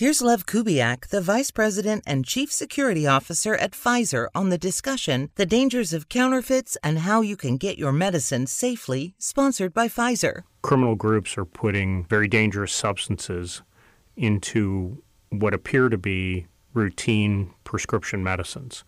[0.00, 5.28] Here's Lev Kubiak, the Vice President and Chief Security Officer at Pfizer, on the discussion
[5.34, 10.44] The Dangers of Counterfeits and How You Can Get Your Medicine Safely, sponsored by Pfizer.
[10.62, 13.60] Criminal groups are putting very dangerous substances
[14.16, 18.84] into what appear to be routine prescription medicines.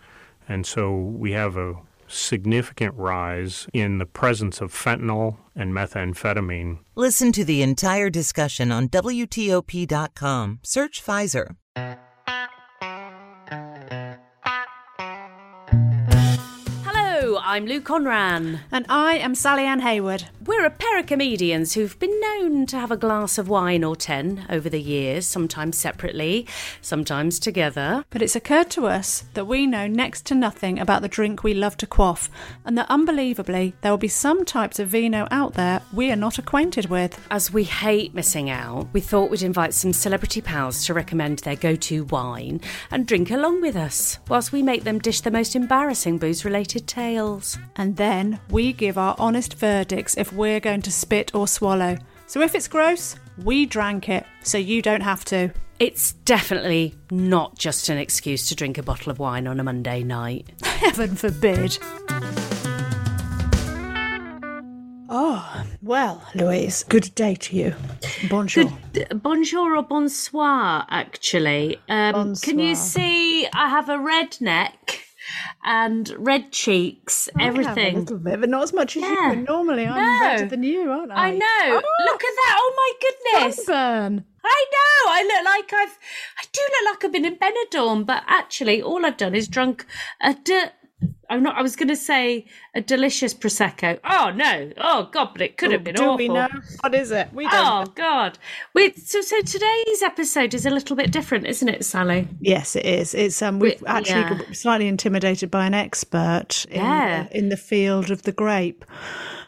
[0.48, 1.74] And so we have a
[2.12, 6.78] significant rise in the presence of fentanyl and methamphetamine.
[6.94, 10.60] Listen to the entire discussion on WTOP.com.
[10.62, 11.56] Search Pfizer.
[17.52, 18.60] I'm Lou Conran.
[18.70, 20.24] And I am Sally Anne Hayward.
[20.46, 23.94] We're a pair of comedians who've been known to have a glass of wine or
[23.94, 26.46] ten over the years, sometimes separately,
[26.80, 28.06] sometimes together.
[28.08, 31.52] But it's occurred to us that we know next to nothing about the drink we
[31.52, 32.30] love to quaff,
[32.64, 36.38] and that unbelievably, there will be some types of vino out there we are not
[36.38, 37.20] acquainted with.
[37.30, 41.56] As we hate missing out, we thought we'd invite some celebrity pals to recommend their
[41.56, 45.54] go to wine and drink along with us, whilst we make them dish the most
[45.54, 47.41] embarrassing booze related tales.
[47.76, 51.98] And then we give our honest verdicts if we're going to spit or swallow.
[52.26, 55.52] So if it's gross, we drank it, so you don't have to.
[55.78, 60.02] It's definitely not just an excuse to drink a bottle of wine on a Monday
[60.02, 60.48] night.
[60.62, 61.78] Heaven forbid.
[65.14, 67.74] Oh, well, Louise, good day to you.
[68.30, 68.72] Bonjour.
[68.94, 71.78] Good, bonjour or bonsoir, actually.
[71.88, 75.04] Um, Can you see I have a red neck
[75.64, 77.96] and red cheeks, oh, I have everything.
[77.96, 79.10] a little bit, but not as much as Yeah.
[79.10, 79.32] you.
[79.32, 80.26] And normally I'm No.
[80.26, 81.28] better than you, aren't I?
[81.28, 81.80] I know.
[81.84, 82.04] Oh.
[82.06, 82.56] Look at that.
[82.58, 82.92] Oh my
[83.40, 83.56] goodness.
[83.66, 84.24] Sunburn.
[84.44, 85.10] I know.
[85.12, 85.98] I look like I've.
[86.40, 89.86] I do look like I've been in Benidorm, but actually, all I've done is drunk
[90.20, 90.34] a.
[90.34, 90.72] De-
[91.30, 91.56] I'm not.
[91.56, 93.98] I was going to say a delicious prosecco.
[94.04, 94.70] Oh no!
[94.76, 95.30] Oh god!
[95.32, 96.16] But it could have been Do awful.
[96.18, 96.48] we know
[96.80, 97.32] what is it?
[97.32, 97.54] We don't.
[97.88, 98.38] Oh God!
[98.74, 102.28] Wait, so so today's episode is a little bit different, isn't it, Sally?
[102.40, 103.14] Yes, it is.
[103.14, 104.52] It's um, we've We- actually yeah.
[104.52, 107.22] slightly intimidated by an expert in, Yeah.
[107.24, 108.84] the, in the field of the grape.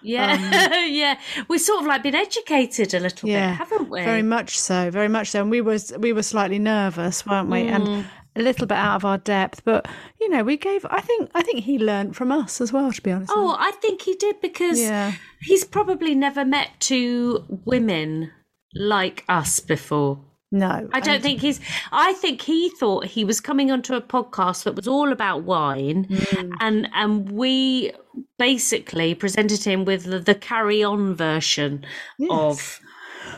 [0.01, 1.19] Yeah, yeah.
[1.49, 4.03] We've sort of like been educated a little Um, Yeah, bit, haven't we?
[4.05, 5.43] Very much so, very much so.
[5.43, 7.63] And we was we were slightly nervous, weren't we?
[7.65, 7.71] Mm.
[7.75, 8.07] And
[8.37, 9.87] a little bit out of our depth, but
[10.21, 10.85] you know, we gave.
[10.91, 12.93] I think I think he learned from us as well.
[12.93, 13.33] To be honest.
[13.35, 15.13] Oh, I think he did because Yeah.
[15.43, 18.31] he's probably never met two women
[18.75, 20.19] like us before.
[20.51, 21.61] no, I don't think he's.
[21.91, 26.07] I think he thought he was coming onto a podcast that was all about wine,
[26.11, 26.53] Mm.
[26.61, 27.93] and and we
[28.39, 31.85] basically presented him with the, the carry on version
[32.31, 32.81] of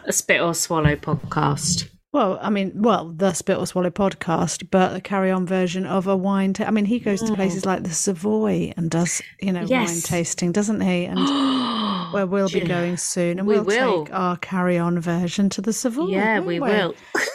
[0.05, 1.89] a Spit or Swallow podcast.
[2.13, 6.07] Well, I mean, well, the Spit or Swallow podcast, but the carry on version of
[6.07, 6.55] a wine.
[6.55, 9.87] Ta- I mean, he goes to places like the Savoy and does, you know, wine
[9.89, 10.05] Mm.
[10.07, 11.05] Tasting, doesn't he?
[11.05, 11.19] And
[12.15, 14.05] where we'll be going soon, and We we'll will.
[14.07, 16.07] take our carry on version to the Savoy.
[16.07, 16.95] Yeah, won't we will.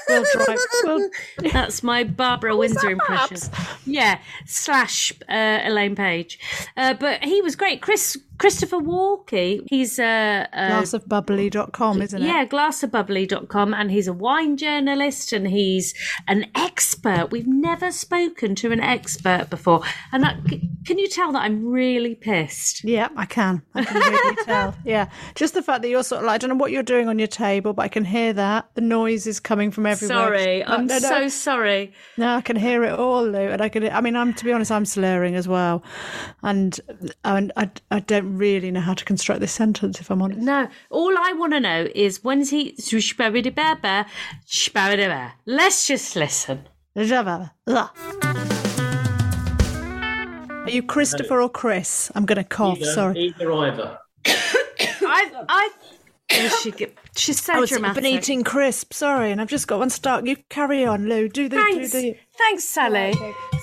[0.09, 0.57] We'll drive.
[0.83, 1.09] We'll,
[1.51, 3.37] That's my Barbara Windsor impression.
[3.85, 4.17] Yeah,
[4.47, 6.39] slash uh, Elaine Paige.
[6.75, 7.81] Uh, but he was great.
[7.83, 9.62] Chris Christopher Walkey.
[9.69, 12.25] He's a, a glassofbubbly.com, isn't it?
[12.25, 15.94] yeah, glassofbubbly.com and he's a wine journalist and he's
[16.28, 17.29] an expert.
[17.29, 19.81] We've never spoken to an expert before.
[20.12, 20.25] And
[20.88, 22.84] can you tell that I'm really pissed?
[22.84, 23.61] Yeah, I can.
[23.76, 24.76] I can really tell.
[24.84, 25.09] Yeah.
[25.35, 27.20] Just the fact that you're sort of like, I don't know what you're doing on
[27.20, 28.72] your table, but I can hear that.
[28.73, 30.17] The noise is coming from everywhere.
[30.17, 30.99] Sorry, I'm no, no.
[30.99, 31.94] so sorry.
[32.17, 33.37] No, I can hear it all, Lou.
[33.37, 35.84] And I can, I mean, I'm, to be honest, I'm slurring as well.
[36.41, 36.79] And,
[37.23, 40.41] and I, I don't really know how to construct this sentence, if I'm honest.
[40.41, 42.75] No, all I want to know is when's he.
[45.45, 46.67] Let's just listen.
[50.63, 52.11] Are you Christopher or Chris?
[52.13, 52.78] I'm going to cough.
[52.78, 53.19] Either- Sorry.
[53.19, 53.97] Either either.
[54.25, 55.69] I, I.
[56.61, 58.01] She, get- she's so I was dramatic.
[58.03, 58.93] been eating crisp.
[58.93, 60.25] Sorry, and I've just got one stuck.
[60.25, 61.27] You carry on, Lou.
[61.27, 61.57] Do the.
[61.57, 63.13] Do the Thanks, Sally.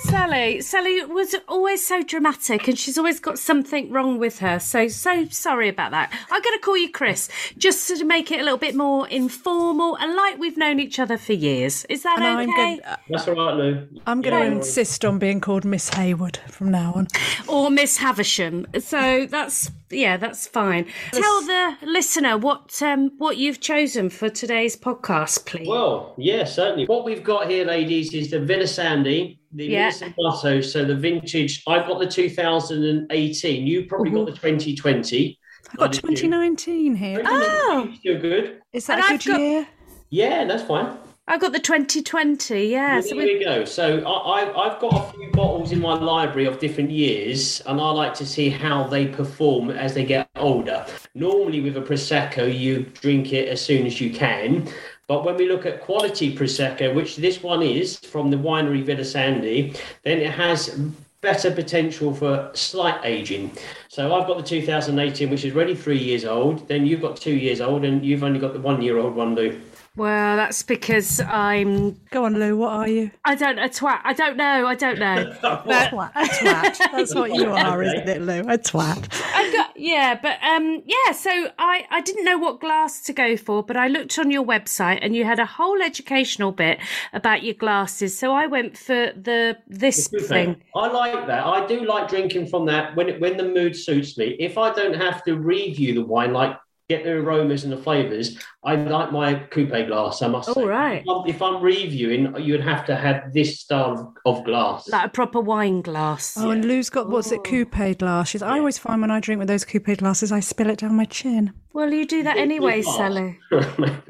[0.05, 4.59] Sally, Sally was always so dramatic, and she's always got something wrong with her.
[4.59, 6.12] So, so sorry about that.
[6.31, 9.97] I'm going to call you Chris, just to make it a little bit more informal
[9.97, 11.85] and like we've known each other for years.
[11.88, 12.56] Is that And I'm okay?
[12.56, 13.88] going That's all right, Lou.
[14.06, 17.09] I'm going to insist on being called Miss Hayward from now on.
[17.49, 18.67] or Miss Havisham.
[18.81, 20.87] So that's yeah, that's fine.
[21.12, 25.67] Tell the listener what um, what you've chosen for today's podcast, please.
[25.67, 26.85] Well, yeah, certainly.
[26.87, 29.91] What we've got here, ladies, is the Villa Sandi, the Yeah.
[30.17, 31.63] Villa so the vintage.
[31.69, 33.67] I've got the 2018.
[33.67, 35.39] You probably got the 2020.
[35.71, 37.23] I've got 2019 here.
[37.25, 37.89] Oh.
[37.89, 37.97] Ah!
[38.03, 38.61] you're good.
[38.73, 39.67] Is that And a I've good got- year?
[40.11, 40.97] Yeah, that's fine.
[41.29, 42.69] I've got the 2020.
[42.69, 43.65] Yeah, so There we we go.
[43.67, 47.79] So I, I, I've got a few bottles in my library of different years, and
[47.79, 50.87] I like to see how they perform as they get older.
[51.15, 54.67] Normally, with a prosecco, you drink it as soon as you can.
[55.09, 59.05] But when we look at quality prosecco, which this one is from the winery Villa
[59.05, 59.75] Sandi,
[60.05, 60.79] then it has
[61.23, 63.51] better potential for slight aging.
[63.89, 66.69] So I've got the 2018, which is already three years old.
[66.69, 69.59] Then you've got two years old, and you've only got the one-year-old one, Lou.
[69.99, 72.56] Well, that's because I'm Go on, Lou.
[72.56, 73.11] What are you?
[73.25, 74.00] I don't a twat.
[74.05, 74.67] I don't know.
[74.67, 75.33] I don't know.
[75.43, 76.12] A twat.
[76.15, 76.79] A twat.
[76.93, 78.41] That's what you are, isn't it, Lou?
[78.41, 79.09] A twat.
[79.35, 83.37] I've got yeah, but um yeah, so I I didn't know what glass to go
[83.37, 86.79] for, but I looked on your website and you had a whole educational bit
[87.12, 88.17] about your glasses.
[88.17, 90.21] So I went for the this thing.
[90.21, 90.62] thing.
[90.75, 91.45] I like that.
[91.45, 94.37] I do like drinking from that when it, when the mood suits me.
[94.39, 96.56] If I don't have to review the wine, like
[96.89, 100.21] get the aromas and the flavors, I like my coupe glass.
[100.21, 100.61] I must say.
[100.61, 101.05] All right.
[101.27, 104.89] If I'm, reviewing, you'd have to have this style of glass.
[104.89, 106.37] Like a proper wine glass.
[106.37, 108.43] Oh, and Lou's got what's it, coupe glasses.
[108.43, 111.05] I always find when I drink with those coupe glasses, I spill it down my
[111.05, 111.53] chin.
[111.79, 112.83] Well, you do that anyway.
[112.83, 113.39] Sally.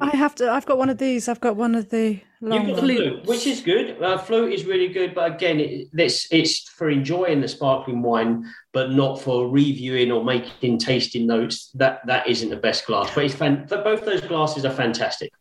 [0.01, 0.51] I have to.
[0.51, 1.29] I've got one of these.
[1.29, 2.67] I've got one of the long.
[2.67, 4.03] You've got the flute, which is good.
[4.03, 8.51] Uh, flute is really good, but again, it, it's it's for enjoying the sparkling wine,
[8.73, 11.71] but not for reviewing or making tasting notes.
[11.75, 13.15] That that isn't the best glass.
[13.15, 15.33] But it's fan- both those glasses are fantastic.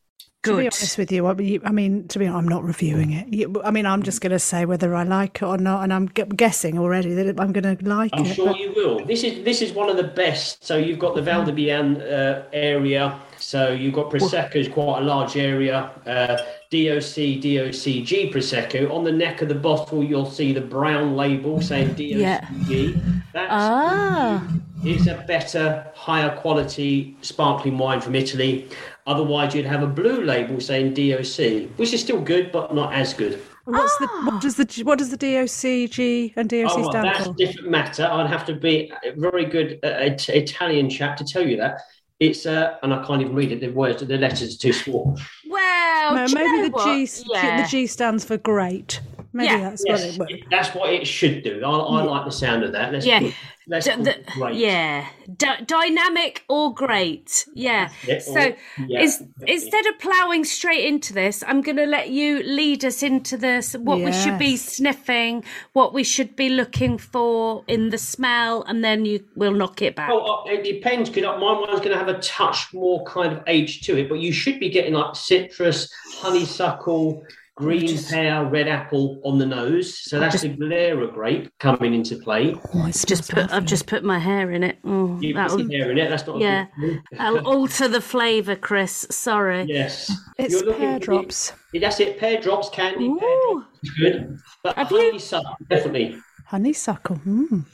[0.44, 3.50] To be honest with you, I mean, to be honest, I'm not reviewing it.
[3.65, 6.06] I mean, I'm just going to say whether I like it or not, and I'm
[6.06, 8.19] guessing already that I'm going to like it.
[8.19, 9.04] I'm sure but- you will.
[9.06, 10.63] This is this is one of the best.
[10.63, 13.19] So you've got the Valdobbiadene uh, area.
[13.39, 15.92] So you've got Prosecco's quite a large area.
[16.06, 16.38] Uh,
[16.71, 18.92] DOC, DOCG Prosecco.
[18.92, 23.21] On the neck of the bottle, you'll see the brown label saying DOCG.
[23.33, 24.48] That's Ah.
[24.83, 28.68] it's a better, higher quality sparkling wine from Italy.
[29.12, 33.13] Otherwise, you'd have a blue label saying DOC, which is still good, but not as
[33.13, 33.42] good.
[33.63, 37.18] What's the what does the what does the DOCG and DOC Oh, well, stand that's
[37.19, 37.24] for?
[37.24, 38.06] That's a different matter.
[38.06, 41.81] I'd have to be a very good uh, it- Italian chap to tell you that.
[42.19, 43.62] It's uh, and I can't even read it.
[43.62, 45.18] The words, the letters are too small.
[45.50, 46.86] Well, No, do you maybe know the what?
[46.86, 47.62] G Yeah.
[47.63, 49.00] the G stands for great.
[49.33, 49.69] Maybe Yeah.
[49.69, 50.44] that's what it would.
[50.51, 51.62] that's what it should do.
[51.63, 52.92] I, I like the sound of that.
[52.92, 53.19] Let's Yeah.
[53.19, 53.33] put-
[53.67, 54.55] let's D- the- great.
[54.55, 57.45] yeah, D- dynamic or great.
[57.53, 57.89] Yeah.
[58.07, 58.55] Yeah, So or-
[58.87, 59.53] yeah, is, definitely.
[59.53, 63.73] instead of ploughing straight into this, I'm going to let you lead us into this.
[63.73, 65.43] What we should be sniffing,
[65.73, 69.95] what we should be looking for in the smell, and then you will knock it
[69.95, 70.09] back.
[70.09, 71.09] Well, uh, it depends.
[71.09, 74.19] Because my one's going to have a touch more kind of age to it, but
[74.19, 77.23] you should be getting like citrus, honeysuckle,
[77.57, 79.98] green pear, red apple on the nose.
[79.98, 82.56] So that's the Glera grape coming into play.
[82.74, 84.77] Oh, it just put, I've just put my hair in it.
[84.86, 86.09] Oh, You put that'll, hair in it.
[86.09, 86.37] That's not.
[86.37, 87.02] a yeah, good.
[87.19, 89.07] I'll alter the flavour, Chris.
[89.09, 89.64] Sorry.
[89.68, 90.11] Yes.
[90.37, 91.54] It's You're looking pear for the- drops.
[91.73, 92.19] That's it.
[92.19, 93.07] Pear drops, candy.
[93.19, 93.66] Pear Ooh.
[93.66, 94.37] drops is good.
[94.64, 95.19] But Have you-
[95.68, 96.18] definitely.
[96.45, 97.16] Honeysuckle.
[97.26, 97.66] Mm.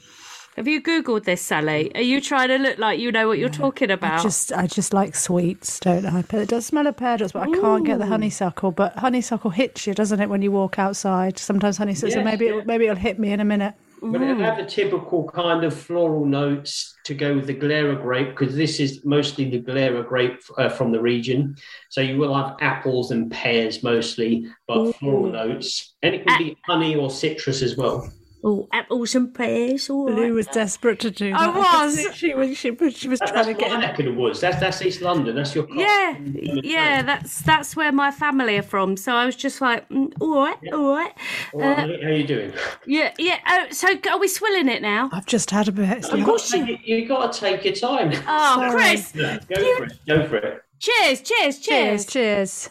[0.56, 1.90] Have you googled this, Sally?
[1.96, 4.22] Are you trying to look like you know what you're talking about?
[4.22, 6.22] Just I just like sweets, don't I?
[6.22, 8.70] But it does smell of pear drops, but I can't get the honeysuckle.
[8.70, 11.38] But honeysuckle hits you, doesn't it, when you walk outside?
[11.38, 12.12] Sometimes honeysuckle.
[12.12, 12.58] so Yes, maybe yeah.
[12.58, 13.74] it, maybe it'll hit me in a minute.
[14.00, 18.36] But it'll have the typical kind of floral notes to go with the Glera grape
[18.36, 21.56] because this is mostly the Glera grape uh, from the region.
[21.88, 25.94] So you will have apples and pears mostly, but floral notes.
[26.02, 28.08] And it can be honey or citrus as well.
[28.44, 29.88] Oh, apples and pears.
[29.90, 30.32] All Lou right.
[30.32, 31.54] was desperate to do I that.
[31.56, 32.06] was.
[32.14, 32.56] She was.
[32.56, 32.96] She was.
[32.96, 33.68] She was That- trying that's to get.
[33.70, 34.40] my in- neck of the woods.
[34.40, 35.34] That's, that's East London.
[35.36, 36.60] That's your Yeah, mm, mm, mm.
[36.62, 38.96] yeah, that's that's where my family are from.
[38.96, 41.12] So I was just like, mm, all right, all right,
[41.52, 42.52] All right, uh, How are you doing?
[42.86, 43.38] yeah, yeah.
[43.48, 45.10] Oh, so are we swilling it now?
[45.12, 45.88] I've just had a bit.
[45.90, 48.12] It's You've not- got, to take, you've got to take your time.
[48.26, 48.70] Oh, Sorry.
[48.70, 49.92] Chris, Yeah, go for it.
[50.06, 50.62] Go for it.
[50.78, 52.06] cheers, cheers, Cheers.
[52.06, 52.06] cheers.
[52.06, 52.70] Cheers.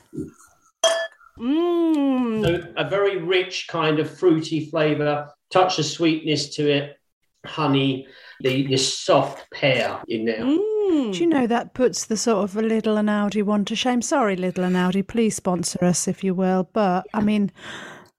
[1.40, 2.44] Mmm.
[2.44, 7.00] So a very rich kind of fruity flavour, touch of sweetness to it,
[7.46, 8.08] honey,
[8.42, 10.44] the, the soft pear in there.
[10.44, 11.14] Mm.
[11.14, 14.02] Do you know that puts the sort of a Lidl and Aldi one to shame?
[14.02, 16.70] Sorry, Lidl and Aldi, please sponsor us if you will.
[16.74, 17.52] But I mean,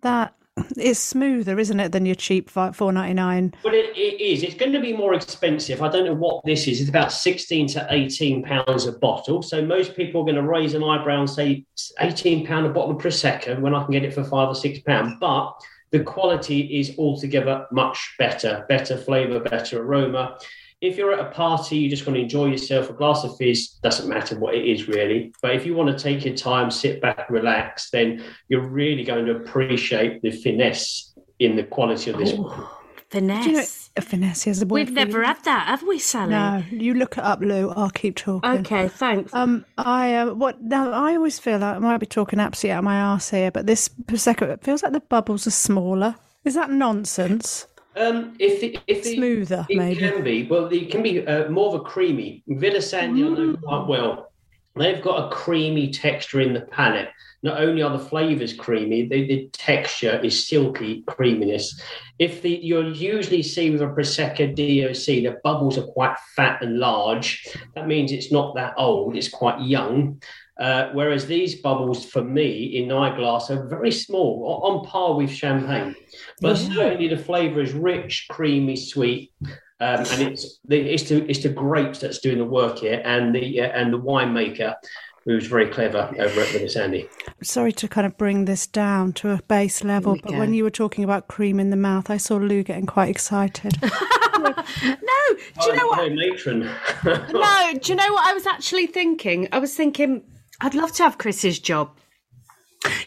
[0.00, 0.35] that
[0.76, 3.53] is smoother, isn't it, than your cheap four ninety nine?
[3.64, 4.43] Well, it, it is.
[4.43, 5.83] It's going to be more expensive.
[5.83, 6.81] I don't know what this is.
[6.81, 9.43] It's about sixteen to eighteen pounds a bottle.
[9.43, 11.67] So most people are going to raise an eyebrow and say
[12.00, 14.79] eighteen pound a bottle of prosecco when I can get it for five or six
[14.81, 15.14] pounds.
[15.21, 15.53] But
[15.95, 18.67] the quality is altogether much better.
[18.69, 20.37] Better flavour, better aroma
[20.85, 23.79] if you're at a party, you just want to enjoy yourself, a glass of fizz
[23.83, 25.33] doesn't matter what it is really.
[25.41, 29.25] But if you want to take your time, sit back, relax, then you're really going
[29.25, 32.35] to appreciate the finesse in the quality of this.
[32.37, 32.84] Oh,
[33.14, 33.44] finesse.
[33.44, 33.64] Do you know,
[33.97, 35.26] a finesse is a word We've for never you.
[35.26, 36.30] had that, have we, Sally?
[36.30, 37.71] No, you look it up, Lou.
[37.71, 38.50] I'll keep talking.
[38.50, 39.33] Okay, thanks.
[39.35, 40.90] Um, I uh, what now?
[40.90, 43.66] I always feel like I might be talking absolutely out of my arse here, but
[43.66, 46.16] this prosecco it feels like the bubbles are smaller.
[46.44, 47.66] Is that nonsense?
[47.97, 50.00] Um, if the, if the, Smoother, it maybe.
[50.00, 50.47] can be.
[50.47, 52.42] Well, it can be uh, more of a creamy.
[52.49, 54.33] Villa Sandi, I know quite well.
[54.76, 57.11] They've got a creamy texture in the palate.
[57.45, 61.79] Not only are the flavors creamy, the, the texture is silky creaminess.
[62.19, 66.79] If the you'll usually see with a prosecco DOC, the bubbles are quite fat and
[66.79, 67.47] large.
[67.75, 70.23] That means it's not that old; it's quite young.
[70.59, 75.95] Uh, whereas these bubbles, for me, in eyeglass, are very small, on par with champagne.
[76.41, 79.33] But certainly the flavour is rich, creamy, sweet,
[79.81, 83.35] um, and it's the it's the it's the grapes that's doing the work here, and
[83.35, 84.77] the uh, and the winemaker,
[85.25, 87.09] who's very clever over at Villa Sandi.
[87.43, 90.71] Sorry to kind of bring this down to a base level, but when you were
[90.71, 93.76] talking about cream in the mouth, I saw Lou getting quite excited.
[93.83, 94.52] no,
[94.83, 96.00] do you know what?
[96.00, 96.71] Oh, matron.
[97.33, 99.49] No, do you know what I was actually thinking?
[99.52, 100.23] I was thinking
[100.61, 101.97] I'd love to have Chris's job.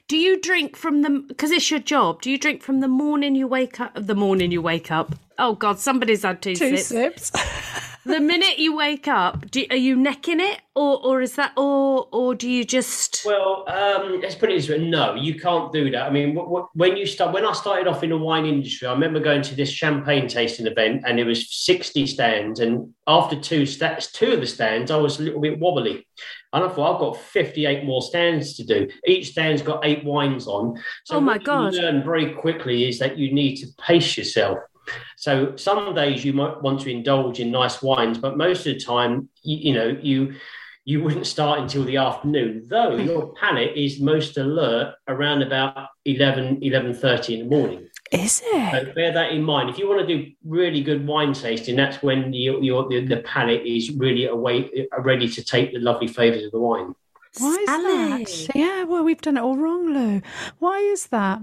[0.07, 2.21] Do you drink from the because it's your job?
[2.21, 3.91] Do you drink from the morning you wake up?
[3.95, 5.13] The morning you wake up.
[5.37, 7.27] Oh God, somebody's had two, Two sips.
[7.27, 7.31] sips.
[8.07, 12.07] The minute you wake up, do, are you necking it, or or is that, or
[12.13, 13.23] or do you just?
[13.25, 16.03] Well, um, let's put it this way: no, you can't do that.
[16.03, 18.87] I mean, w- w- when you start, when I started off in the wine industry,
[18.87, 23.35] I remember going to this champagne tasting event, and it was sixty stands, and after
[23.37, 26.07] two sta- two of the stands, I was a little bit wobbly,
[26.53, 28.87] and I thought I've got fifty-eight more stands to do.
[29.05, 30.81] Each stand's got eight wines on.
[31.03, 31.73] So Oh my what God.
[31.73, 34.59] You learn very quickly is that you need to pace yourself.
[35.17, 38.79] So some days you might want to indulge in nice wines, but most of the
[38.79, 40.35] time, you, you know, you
[40.85, 43.03] you wouldn't start until the afternoon, though hmm.
[43.03, 47.89] your palate is most alert around about 11, 11.30 in the morning.
[48.09, 48.71] Is it?
[48.71, 49.69] So bear that in mind.
[49.69, 53.17] If you want to do really good wine tasting, that's when your, your, the, the
[53.17, 56.95] palate is really away, uh, ready to take the lovely flavours of the wine.
[57.39, 58.23] Why is Sally.
[58.23, 58.55] that?
[58.55, 60.21] Yeah, well, we've done it all wrong, Lou.
[60.59, 61.41] Why is that?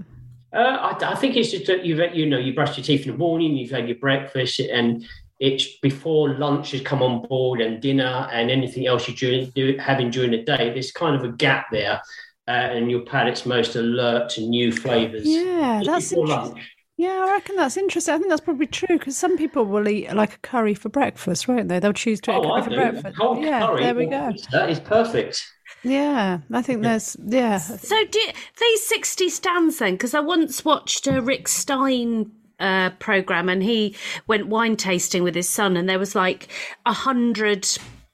[0.55, 3.11] Uh, I, I think it's just that you've you know you brushed your teeth in
[3.11, 5.05] the morning, you've had your breakfast, and
[5.39, 9.77] it's before lunch has come on board and dinner and anything else you're doing, do,
[9.77, 10.71] having during the day.
[10.71, 12.01] There's kind of a gap there,
[12.47, 15.25] uh, and your palate's most alert to new flavours.
[15.25, 16.63] Yeah, that's interesting.
[16.97, 18.13] Yeah, I reckon that's interesting.
[18.13, 21.45] I think that's probably true because some people will eat like a curry for breakfast,
[21.45, 21.79] won't they?
[21.79, 23.17] They'll choose to eat Oh, curry for breakfast.
[23.17, 23.83] Cold yeah, curry.
[23.83, 24.31] there we go.
[24.53, 25.45] That is perfect.
[25.85, 27.59] Yeah, I think there's yeah.
[27.59, 28.19] So do
[28.59, 29.93] these sixty stands then?
[29.93, 35.35] Because I once watched a Rick Stein uh, program, and he went wine tasting with
[35.35, 36.47] his son, and there was like
[36.87, 37.67] a hundred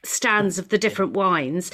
[0.03, 1.71] stands of the different wines,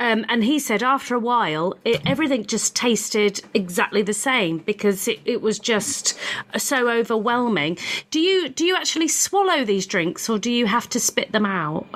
[0.00, 5.06] um, and he said after a while, it, everything just tasted exactly the same because
[5.06, 6.18] it, it was just
[6.56, 7.78] so overwhelming.
[8.10, 11.46] Do you do you actually swallow these drinks, or do you have to spit them
[11.46, 11.86] out?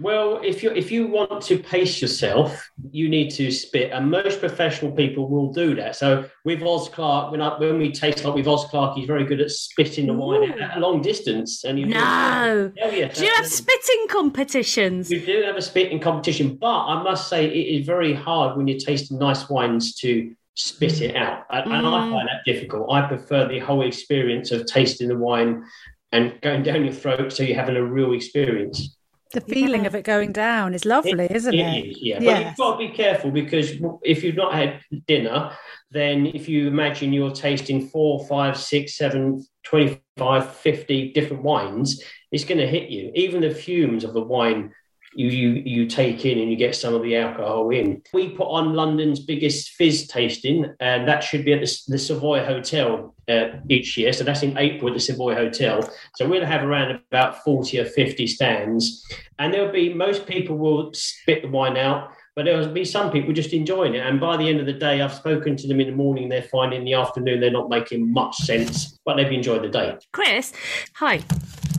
[0.00, 4.38] Well, if you if you want to pace yourself, you need to spit, and most
[4.38, 5.96] professional people will do that.
[5.96, 9.24] So with Oz Clarke, when I, when we taste like with Oz Clarke, he's very
[9.24, 11.64] good at spitting the wine at a long distance.
[11.64, 12.72] And you No.
[12.82, 15.10] oh, Do you have spitting competitions?
[15.10, 18.68] we do have a spitting competition, but I must say it is very hard when
[18.68, 22.10] you're tasting nice wines to spit it out, and, and I mm.
[22.10, 22.92] find that difficult.
[22.92, 25.64] I prefer the whole experience of tasting the wine
[26.10, 28.97] and going down your throat, so you're having a real experience.
[29.32, 31.58] The feeling of it going down is lovely, isn't it?
[31.58, 32.18] It is, yeah.
[32.18, 35.52] But you've got to be careful because if you've not had dinner,
[35.90, 42.44] then if you imagine you're tasting four, five, six, seven, 25, 50 different wines, it's
[42.44, 43.12] going to hit you.
[43.14, 44.72] Even the fumes of the wine
[45.14, 48.02] you, you, you take in and you get some of the alcohol in.
[48.12, 52.44] We put on London's biggest fizz tasting, and that should be at the, the Savoy
[52.44, 54.12] Hotel uh, each year.
[54.12, 55.88] So that's in April at the Savoy Hotel.
[56.16, 59.04] So we'll have around about 40 or 50 stands
[59.38, 63.10] and there'll be most people will spit the wine out, But there will be some
[63.10, 64.06] people just enjoying it.
[64.06, 66.40] And by the end of the day, I've spoken to them in the morning, they're
[66.40, 66.72] fine.
[66.72, 69.96] In the afternoon, they're not making much sense, but they've enjoyed the day.
[70.12, 70.52] Chris,
[70.94, 71.20] hi.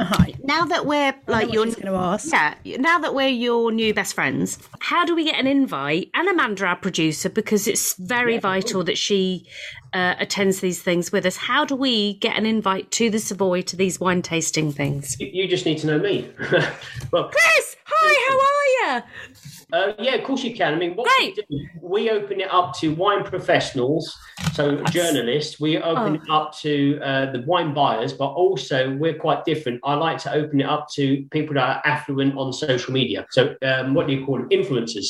[0.02, 0.34] Hi.
[0.44, 2.30] Now that we're like you're going to ask.
[2.34, 6.28] yeah, now that we're your new best friends, how do we get an invite and
[6.28, 9.48] Amanda, our producer, because it's very vital that she
[9.94, 11.38] uh, attends these things with us.
[11.38, 15.18] How do we get an invite to the Savoy to these wine tasting things?
[15.22, 16.30] You- You just need to know me.
[17.12, 19.02] well, Chris, hi, how are you?
[19.72, 20.74] Uh, yeah, of course you can.
[20.74, 21.40] I mean, what Great.
[21.50, 24.18] we do, we open it up to wine professionals,
[24.54, 25.60] so journalists.
[25.60, 26.16] We open Oh.
[26.16, 29.80] it up to uh, the wine buyers, but also we're quite different.
[29.84, 33.26] I like to open it up to people that are affluent on social media.
[33.30, 34.50] So, um, what do you call them?
[34.50, 35.08] Influencers.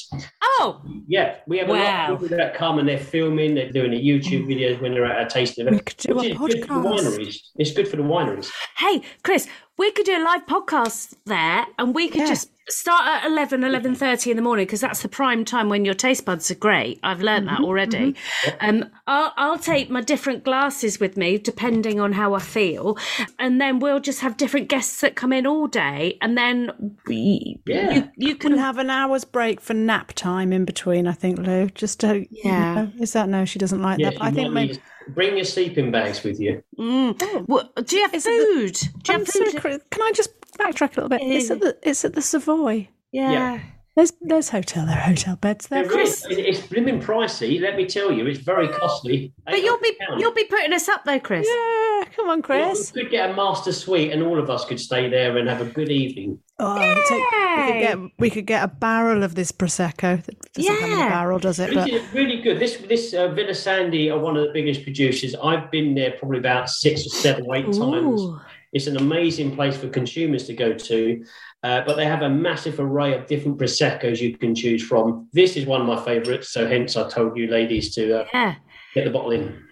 [0.62, 3.94] Oh, Yeah, we have a lot of people that come and they're filming, they're doing
[3.94, 5.78] a YouTube videos when they're at a tasting event.
[5.78, 7.18] We could do a is good for the podcast.
[7.18, 7.38] wineries.
[7.56, 8.52] It's good for the wineries.
[8.78, 9.48] hey, Chris,
[9.78, 12.28] we could do a live podcast there and we could Yeah.
[12.28, 15.94] just start at 11, 11.30 in the morning because that's the prime time when your
[15.94, 17.00] taste buds are great.
[17.04, 18.16] I've learned that already.
[18.62, 22.98] Um, I'll, I'll take my different glasses with me depending on how I feel.
[23.38, 26.18] And then we'll just have different guests that come in all day.
[26.22, 27.92] And then we, Yeah.
[27.94, 31.40] you, you can We'll have an hour's break for nap time in between, I think,
[31.40, 31.70] Lou.
[31.70, 32.70] Just to, Yeah.
[32.70, 33.46] You know, is that no?
[33.46, 34.24] She doesn't like Yes, that.
[34.24, 34.80] I think maybe.
[35.10, 36.64] bring your sleeping bags with you.
[36.78, 37.48] Mm.
[37.48, 38.74] Well, do you have Is it the- food?
[39.04, 39.62] do you I'm have food?
[39.62, 41.22] cri- can I just backtrack a little bit?
[41.24, 42.88] It's at the it's at the Savoy.
[43.12, 43.32] yeah.
[43.32, 43.60] Yeah.
[43.96, 45.84] There's there's hotel there, are hotel beds there.
[45.84, 47.60] It really- it's blooming pricey.
[47.60, 49.34] Let me tell you, it's very costly.
[49.46, 50.20] But you'll be £800.
[50.22, 51.46] you'll be putting us up though, Chris.
[51.50, 52.94] Yeah, come on, Chris.
[52.94, 55.60] We could get a master suite, and all of us could stay there and have
[55.60, 56.40] a good evening.
[56.60, 57.24] Oh, we could take-
[57.58, 60.24] we could get we could get a barrel of this prosecco.
[60.24, 61.10] That doesn't come in a Yeah.
[61.10, 61.68] barrel, does it?
[61.72, 62.60] This But is really good.
[62.60, 65.36] This this uh, Villa Sandi are one of the biggest producers.
[65.44, 68.22] I've been there probably about six or seven or eight times.
[68.72, 71.26] It's an amazing place for consumers to go to,
[71.64, 75.28] uh, but they have a massive array of different proseccos you can choose from.
[75.34, 78.56] This is one of my favourites, so hence I told you ladies to uh, Yeah.
[78.94, 79.64] get the bottle in.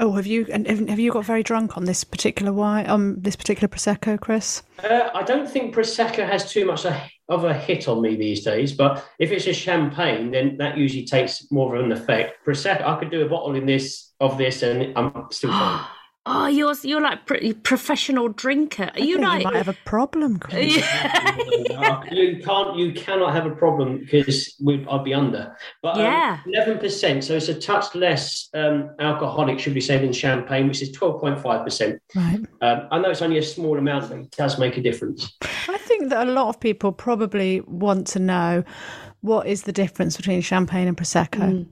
[0.00, 3.36] oh, have you and have you got very drunk on this particular wine on this
[3.36, 4.62] particular prosecco, Chris?
[4.82, 6.86] Uh, I don't think prosecco has too much
[7.28, 11.04] of a hit on me these days, but if it's a champagne, then that usually
[11.04, 12.44] takes more of an effect.
[12.46, 15.84] Prosecco, I could do a bottle in this of this, and I'm still fine.
[16.24, 18.84] Oh, you're you're like pretty professional drinker.
[18.84, 19.38] Are I you think like?
[19.40, 20.76] you might have a problem, Chris.
[22.12, 25.56] you can't, you cannot have a problem because I'd be under.
[25.82, 26.38] But Yeah.
[26.46, 30.80] eleven percent, so it's a touch less um, alcoholic, should we say, than champagne, which
[30.80, 32.00] is twelve point five percent.
[32.14, 32.38] Right.
[32.60, 35.32] Um, I know it's only a small amount, but it does make a difference.
[35.42, 38.62] I think that a lot of people probably want to know
[39.22, 41.66] what is the difference between champagne and prosecco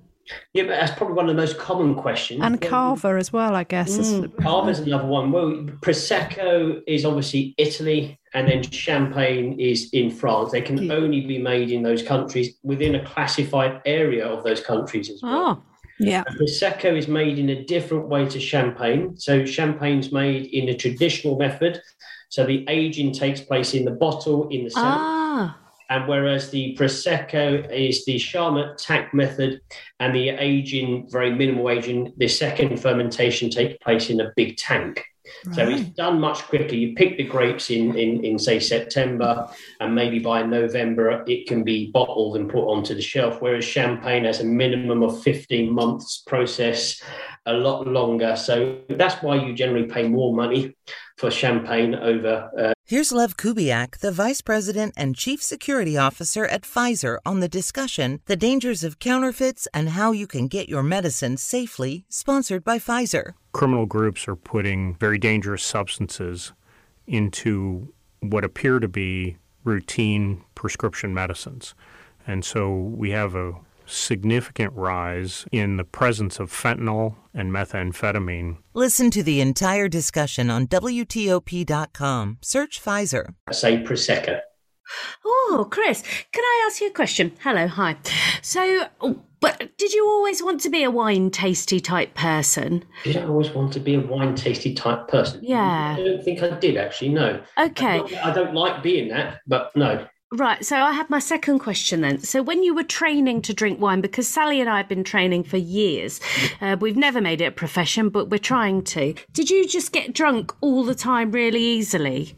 [0.54, 2.40] Yeah, but that's probably one of the most common questions.
[2.42, 3.54] and cava as well.
[3.56, 3.96] I guess.
[3.96, 5.32] is- Cava's another one.
[5.32, 5.50] Well,
[5.82, 10.52] Prosecco is obviously Italy, and then Champagne is in France.
[10.52, 15.10] They can only be made in those countries within a classified area of those countries
[15.10, 15.60] as well.
[15.60, 15.62] Oh,
[15.98, 16.22] Yeah.
[16.38, 19.16] Prosecco is made in a different way to Champagne.
[19.16, 21.80] So Champagne's made in a traditional method.
[22.28, 24.86] So the aging takes place in the bottle in the cellar.
[24.86, 25.58] ah,
[25.90, 29.60] And whereas the Prosecco is the Charmat tank method
[29.98, 35.04] and the aging, very minimal aging, the second fermentation takes place in a big tank.
[35.52, 36.74] So it's done much quicker.
[36.74, 39.48] You pick the grapes in, in, in, say, September,
[39.80, 43.40] and maybe by November it can be bottled and put onto the shelf.
[43.40, 47.02] Whereas champagne has a minimum of 15 months process,
[47.46, 48.36] a lot longer.
[48.36, 50.76] So that's why you generally pay more money
[51.16, 56.62] for champagne over uh, Here's Lev Kubiak, the Vice President and Chief Security Officer at
[56.62, 61.36] Pfizer, on the discussion The Dangers of Counterfeits and How You Can Get Your Medicine
[61.36, 63.34] Safely, sponsored by Pfizer.
[63.52, 66.52] criminal groups are putting very dangerous substances
[67.06, 71.74] into what appear to be routine prescription medicines.
[72.26, 73.54] And so we have a
[73.90, 78.58] significant rise in the presence of fentanyl and methamphetamine.
[78.74, 82.38] Listen to the entire discussion on WTOP.com.
[82.40, 83.34] Search Pfizer.
[83.52, 84.40] say, Prosecco.
[85.24, 87.32] oh, Chris, can I ask you a question?
[87.40, 87.96] Hello, hi.
[88.42, 88.86] So,
[89.40, 92.84] but did you always want to be a wine tasty type person?
[93.04, 95.40] Did I always want to be a wine tasty type person?
[95.42, 95.96] Yeah.
[95.98, 97.42] I don't think I did actually, no.
[97.58, 97.98] Okay.
[97.98, 100.06] Not I don't like being that, but no.
[100.32, 102.20] Right, so I have my second question then.
[102.20, 105.42] So, when you were training to drink wine, because Sally and I have been training
[105.42, 106.20] for years,
[106.60, 109.14] uh, we've never made it a profession, but we're trying to.
[109.32, 112.36] Did you just get drunk all the time really easily?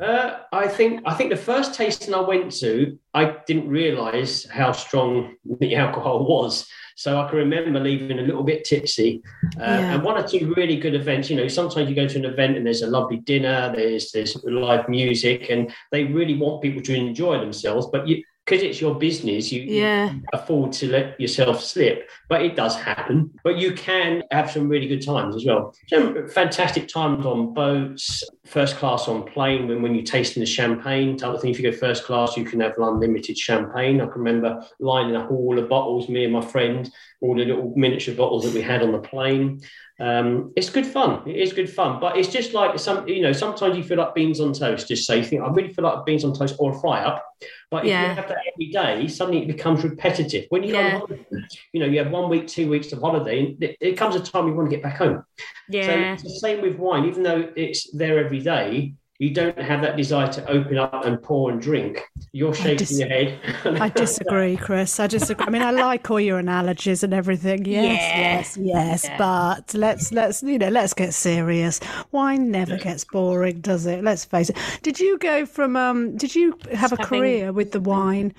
[0.00, 4.72] Uh, I think I think the first tasting I went to, I didn't realise how
[4.72, 6.66] strong the alcohol was.
[6.96, 9.22] So I can remember leaving a little bit tipsy.
[9.56, 9.94] Uh, Yeah.
[9.94, 11.30] And one or two really good events.
[11.30, 14.36] You know, sometimes you go to an event and there's a lovely dinner, there's there's
[14.44, 17.86] live music, and they really want people to enjoy themselves.
[17.90, 20.12] But you, because it's your business, you, Yeah.
[20.14, 22.10] you afford to let yourself slip.
[22.28, 23.30] But it does happen.
[23.44, 25.74] But you can have some really good times as well.
[25.88, 31.16] Some fantastic times on boats, first class on plane when, when you're tasting the champagne
[31.16, 31.50] type of thing.
[31.52, 34.00] If you go first class, you can have unlimited champagne.
[34.00, 37.72] I can remember lining up all the bottles, me and my friend, all the little
[37.76, 39.60] miniature bottles that we had on the plane.
[40.00, 41.28] Um, it's good fun.
[41.28, 44.14] It is good fun, but it's just like some, you know, sometimes you feel like
[44.14, 44.88] beans on toast.
[44.88, 47.24] Just say, you think I really feel like beans on toast or a fry up.
[47.70, 48.08] But if Yeah.
[48.08, 50.46] you have that every day, suddenly it becomes repetitive.
[50.48, 50.94] When you're Yeah.
[50.94, 51.24] on holiday,
[51.72, 54.20] you know, you have one week, two weeks of holiday, and it, it comes a
[54.20, 55.24] time you want to get back home.
[55.68, 55.86] Yeah.
[55.86, 57.04] So it's the same with wine.
[57.04, 61.22] Even though it's there every day, you don't have that desire to open up and
[61.22, 62.02] pour and drink.
[62.32, 63.38] You're shaking dis- your head.
[63.80, 64.98] I disagree, Chris.
[64.98, 65.46] I disagree.
[65.46, 67.64] I mean, I like all your analogies and everything.
[67.64, 69.04] Yes, yes, yes.
[69.04, 69.18] Yeah.
[69.18, 71.78] But let's let's you know let's get serious.
[72.10, 74.02] Wine never gets boring, does it?
[74.02, 74.56] Let's face it.
[74.82, 76.16] Did you go from um?
[76.16, 78.34] Did you have a Having- career with the wine?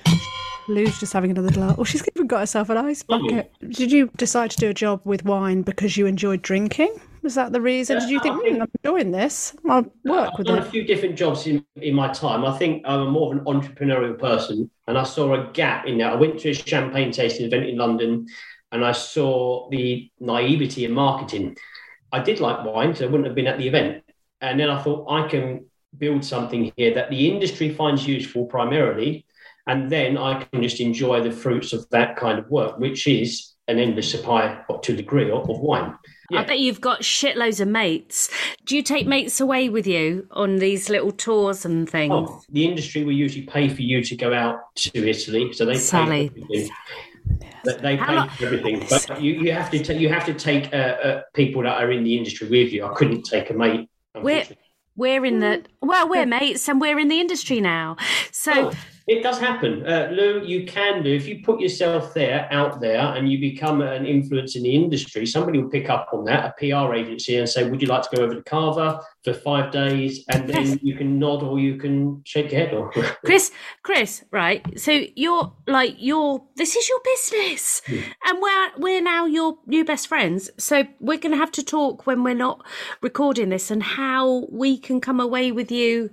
[0.67, 1.75] Lou's just having another glass.
[1.77, 3.51] Oh, she's even got herself an ice bucket.
[3.69, 6.99] Did you decide to do a job with wine because you enjoyed drinking?
[7.23, 7.99] Was that the reason?
[7.99, 9.55] Did you think, "Hmm, I'm doing this?
[9.67, 10.67] I'll work with I've done it.
[10.67, 12.43] a few different jobs in, in my time.
[12.43, 16.12] I think I'm more of an entrepreneurial person, and I saw a gap in that.
[16.12, 18.27] I went to a champagne tasting event in London,
[18.73, 21.55] and I saw the naivety in marketing.
[22.12, 24.03] I did like wine, so I wouldn't have been at the event.
[24.41, 25.65] And then I thought I can
[25.97, 29.25] build something here that the industry finds useful primarily,
[29.65, 33.53] and then I can just enjoy the fruits of that kind of work, which is
[33.69, 35.95] an endless supply to a degree of, of wine.
[36.31, 38.29] I bet you've got shitloads of mates.
[38.65, 42.12] Do you take mates away with you on these little tours and things?
[42.13, 45.75] Oh, the industry will usually pay for you to go out to Italy, so they
[45.75, 46.29] Sally.
[46.29, 46.69] pay for everything.
[47.65, 50.33] They- They How pay for everything, but you, you have to ta- you have to
[50.33, 52.86] take uh, uh, people that are in the industry with you.
[52.86, 53.89] I couldn't take a mate.
[54.21, 54.43] We're
[54.97, 57.95] we're in the well, we're mates and we're in the industry now.
[58.31, 58.73] So Oh,
[59.05, 60.43] it does happen, uh, Lou.
[60.45, 64.55] You can do if you put yourself there, out there, and you become an influence
[64.55, 65.25] in the industry.
[65.25, 68.15] Somebody will pick up on that, a PR agency, and say, "Would you like to
[68.15, 70.77] go over to Cava for five days?" And then Yes.
[70.81, 72.73] you can nod or you can shake your head.
[72.73, 72.91] Or
[73.25, 74.61] Chris, Chris, right?
[74.79, 80.07] So you're like you're this is your business, and we're we're now your new best
[80.07, 80.49] friends.
[80.57, 82.65] So we're going to have to talk when we're not
[83.01, 86.09] recording this, and how we can come away with you,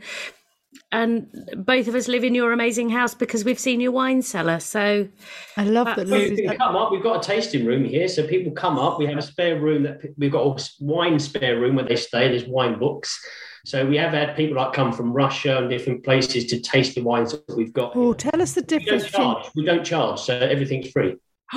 [0.93, 4.61] and both of us live in your amazing house because we've seen your wine cellar.
[4.61, 5.09] So
[5.57, 6.41] I love that Well, you Lou's.
[6.41, 6.93] can come up.
[6.93, 8.99] We've got a tasting room here, so people come up.
[8.99, 12.29] We have a spare room that we've got a wine spare room where they stay.
[12.29, 13.19] There's wine books.
[13.67, 17.03] So we have had people that come from Russia and different places to taste the
[17.03, 17.93] wines that we've got.
[17.95, 19.47] Oh, tell us the we don't difference charge.
[19.55, 21.17] We don't charge, so everything's free.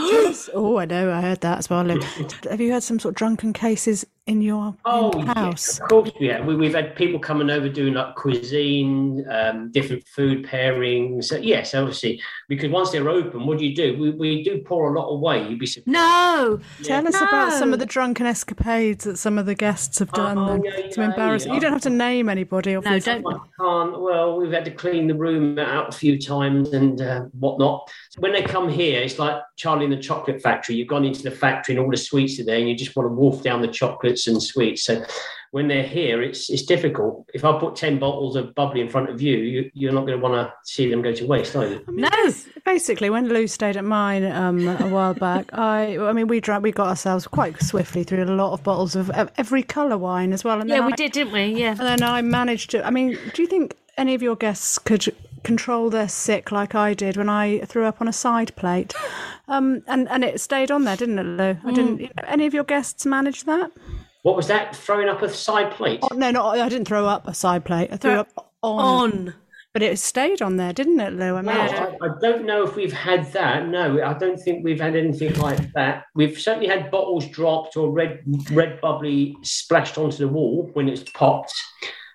[0.55, 1.11] Oh, I know.
[1.11, 1.85] I heard that as well.
[2.49, 5.77] Have you had some sort of drunken cases in your Oh, house?
[5.79, 6.41] yeah, of course yeah.
[6.45, 11.25] We, we've had people coming over doing like cuisine, um, different food pairings.
[11.25, 13.97] So, yes, obviously, because once they're open, what do you do?
[13.99, 15.47] We, we do pour a lot away.
[15.47, 15.87] You'd be surprised.
[15.93, 20.11] no, Tell us about some of the drunken escapades that some of the guests have
[20.13, 20.37] done.
[20.37, 21.49] Oh, yeah, some yeah, embarrassing.
[21.49, 21.55] yeah.
[21.55, 22.73] You don't have to name anybody.
[22.75, 23.25] no, don't.
[23.27, 24.01] I can't.
[24.01, 27.89] Well, we've had to clean the room out a few times and uh, whatnot.
[28.11, 30.75] So when they come here, it's like Charlie in the Chocolate Factory.
[30.75, 33.09] You've gone into the factory and all the sweets are there, and you just want
[33.09, 33.67] to wolf down the
[34.13, 34.85] chocolates and sweets.
[34.85, 35.03] So
[35.51, 37.27] when they're here, it's it's difficult.
[37.33, 40.19] If I put ten bottles of bubbly in front of you, you you're not going
[40.19, 41.83] to want to see them go to waste, are you?
[41.87, 42.09] No,
[42.65, 46.63] Basically, when Lou stayed at mine um, a while back, I I mean we drank
[46.63, 50.33] we got ourselves quite swiftly through a lot of bottles of, of every colour wine
[50.33, 50.59] as well.
[50.59, 51.45] And yeah, then we I- did, didn't we?
[51.59, 51.71] Yeah.
[51.71, 52.85] And then I managed to.
[52.85, 56.93] I mean, do you think any of your guests could control their sick like I
[56.93, 58.93] did when I threw up on a side plate?
[59.53, 61.57] Um, and and it stayed on there, didn't it, Lou?
[61.69, 61.99] I didn't.
[61.99, 63.71] You know, any of your guests manage that?
[64.23, 64.75] What was that?
[64.75, 65.99] Throwing up a side plate?
[66.01, 67.89] Oh, no, no, I didn't throw up a side plate.
[67.91, 69.33] I threw Throw- up on, On.
[69.73, 71.35] but it stayed on there, didn't it, Lou?
[71.35, 73.67] I mean, No, I, I don't know if we've had that.
[73.67, 76.05] No, I don't think we've had anything like that.
[76.15, 81.03] We've certainly had bottles dropped or red red bubbly splashed onto the wall when it's
[81.13, 81.53] popped,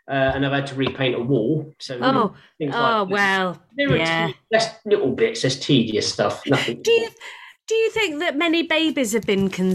[0.09, 1.73] uh, and I've had to repaint a wall.
[1.79, 3.09] So Oh, things oh that.
[3.09, 3.63] well.
[3.77, 4.29] There Yeah.
[4.29, 5.43] te- that's little bits.
[5.43, 6.43] There's tedious stuff.
[6.47, 6.83] Nothing.
[6.83, 7.09] Do you
[7.67, 9.75] do you think that many babies have been con-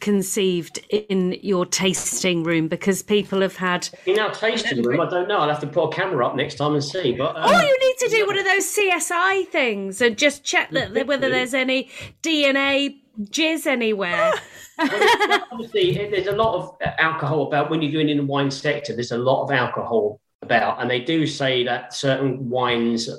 [0.00, 3.88] conceived in your tasting room because people have had?
[4.04, 5.00] in our tasting room?
[5.00, 5.38] I don't know.
[5.38, 7.12] I'll have to put a camera up next time and see.
[7.12, 10.70] But um, Oh, you need to do one of those CSI things and just check
[10.72, 11.88] that whether there's any
[12.22, 14.32] DNA jizz anywhere.
[14.80, 18.50] Well, obviously, there's a lot of uh, alcohol about when you're doing in the wine
[18.50, 18.94] sector.
[18.94, 23.10] There's a lot of alcohol about, and they do say that certain wines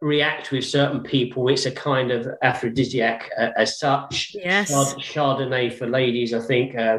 [0.00, 1.48] react with certain people.
[1.48, 4.34] It's a kind of aphrodisiac uh, as such.
[4.34, 4.72] Yes.
[4.72, 6.76] Chardonnay for ladies, I think.
[6.76, 6.98] Uh,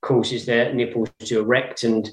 [0.00, 2.10] causes their nipples to erect, and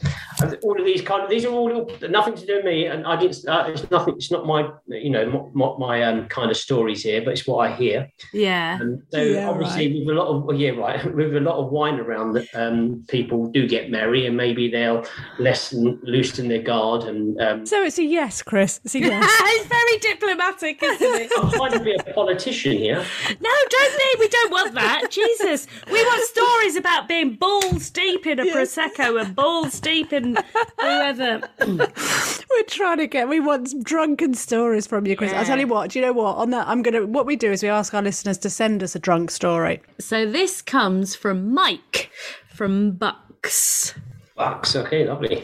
[0.63, 3.05] all of these kind of these are all little, nothing to do with me, and
[3.05, 3.47] I didn't.
[3.47, 4.15] Uh, it's nothing.
[4.15, 7.69] It's not my you know my, my um, kind of stories here, but it's what
[7.69, 8.09] I hear.
[8.33, 8.79] Yeah.
[8.79, 10.05] And so Yeah, obviously, right.
[10.05, 13.05] with a lot of well, yeah, right, with a lot of wine around, that um,
[13.07, 15.05] people do get merry, and maybe they'll
[15.39, 17.03] lessen loosen their guard.
[17.03, 18.79] And um, So it's a yes, Chris.
[18.83, 19.29] It's a yes.
[19.43, 21.31] it's very diplomatic, isn't it?
[21.37, 23.05] I'm trying to be a politician here.
[23.39, 24.15] No, don't be.
[24.19, 25.11] We don't want that.
[25.11, 25.67] Jesus.
[25.91, 27.35] We want stories about being
[27.75, 30.37] balls deep in a Prosecco and balls deep in
[30.79, 31.41] whoever.
[31.59, 33.27] We're trying to get.
[33.27, 35.33] We want some drunken stories from you, Chris.
[35.33, 35.91] I'll tell you what.
[35.91, 36.37] Do you know what?
[36.37, 37.05] On that, I'm gonna.
[37.05, 39.81] What we do is we ask our listeners to send us a drunk story.
[39.99, 42.09] So this comes from Mike
[42.49, 43.93] from Bucks.
[44.35, 45.43] Bucks, okay, lovely.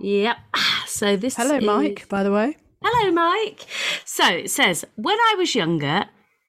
[0.00, 0.36] Yep.
[0.86, 2.08] So this Hello, is- Mike.
[2.08, 2.56] By the way.
[2.84, 3.66] Hello, Mike.
[4.04, 6.06] So it says, when I was younger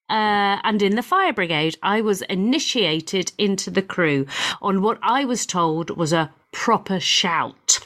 [0.10, 4.26] uh, and in the fire brigade, I was initiated into the crew
[4.62, 7.80] on what I was told was a proper shout.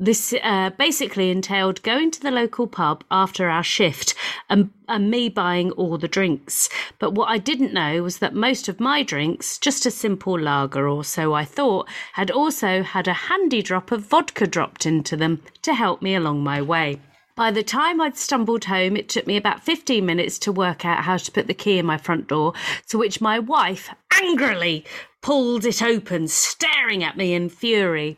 [0.00, 4.14] This uh, basically entailed going to the local pub after our shift
[4.48, 6.68] and, and me buying all the drinks.
[7.00, 10.88] But what I didn't know was that most of my drinks, just a simple lager
[10.88, 15.42] or so I thought, had also had a handy drop of vodka dropped into them
[15.62, 17.00] to help me along my way.
[17.38, 21.04] By the time I'd stumbled home, it took me about 15 minutes to work out
[21.04, 22.52] how to put the key in my front door,
[22.88, 24.84] to which my wife angrily
[25.22, 28.16] pulled it open, staring at me in fury.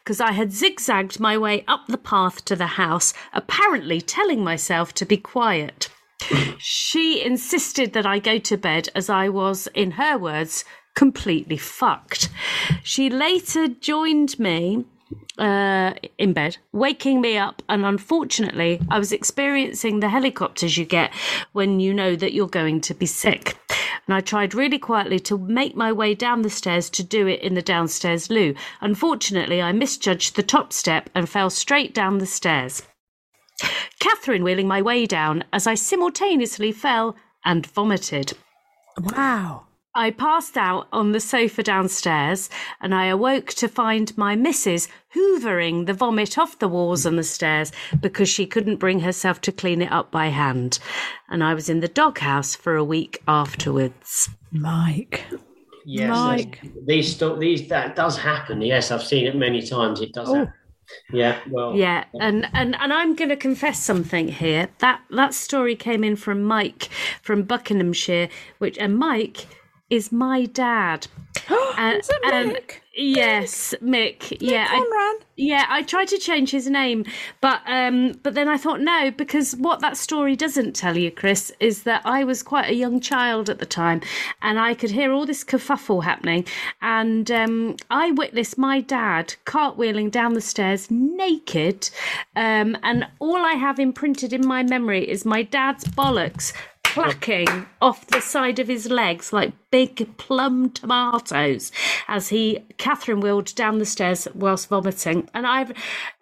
[0.00, 4.92] Because I had zigzagged my way up the path to the house, apparently telling myself
[4.94, 5.88] to be quiet.
[6.58, 10.64] She insisted that I go to bed as I was, in her words,
[10.96, 12.30] completely fucked.
[12.82, 14.86] She later joined me
[15.38, 21.12] uh, in bed, waking me up, and unfortunately, I was experiencing the helicopters you get
[21.52, 23.58] when you know that you're going to be sick.
[24.06, 27.40] And I tried really quietly to make my way down the stairs to do it
[27.40, 28.54] in the downstairs loo.
[28.80, 32.82] Unfortunately, I misjudged the top step and fell straight down the stairs.
[33.98, 38.34] Catherine wheeling my way down as I simultaneously fell and vomited.
[39.00, 39.65] Wow.
[39.96, 45.86] I passed out on the sofa downstairs and I awoke to find my missus hoovering
[45.86, 49.80] the vomit off the walls and the stairs because she couldn't bring herself to clean
[49.80, 50.78] it up by hand.
[51.30, 54.28] And I was in the doghouse for a week afterwards.
[54.52, 55.24] Mike.
[55.86, 56.60] Yes, Mike.
[56.62, 58.60] that's- these sto- these that does happen.
[58.60, 60.00] Yes, I've seen it many times.
[60.00, 60.34] It does Oh.
[60.34, 60.52] happen.
[61.12, 64.68] Yeah, well, Yeah, and and and I'm going to confess something here.
[64.78, 66.88] That that story came in from Mike
[67.22, 68.28] from Buckinghamshire,
[68.58, 69.46] which and Mike
[69.90, 71.06] is my dad.
[71.78, 72.80] And- Is it and- Mick?
[72.98, 74.38] Yes, Mick.
[74.40, 75.66] yeah, I- yeah.
[75.68, 77.04] I tried to change his name,
[77.42, 81.52] but um, but then I thought no, because what that story doesn't tell you, Chris,
[81.60, 84.00] is that I was quite a young child at the time,
[84.40, 86.46] and I could hear all this kerfuffle happening,
[86.80, 91.90] and um, I witnessed my dad cartwheeling down the stairs naked,
[92.34, 96.54] um, and all I have imprinted in my memory is my dad's bollocks
[96.96, 101.70] clacking off the side of his legs like big plum tomatoes
[102.08, 105.28] as he Catherine wheeled down the stairs whilst vomiting.
[105.34, 105.72] And I've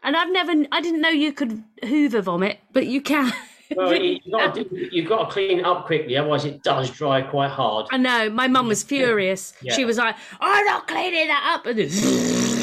[0.02, 3.32] and I've never I didn't know you could hoover vomit, but you can.
[3.76, 6.90] Well, you, you've, got to you've got to clean it up quickly, otherwise it does
[6.90, 7.86] dry quite hard.
[7.90, 9.54] I know, my mum was furious.
[9.62, 9.74] Yeah.
[9.74, 11.78] She was like, I'm not cleaning that up and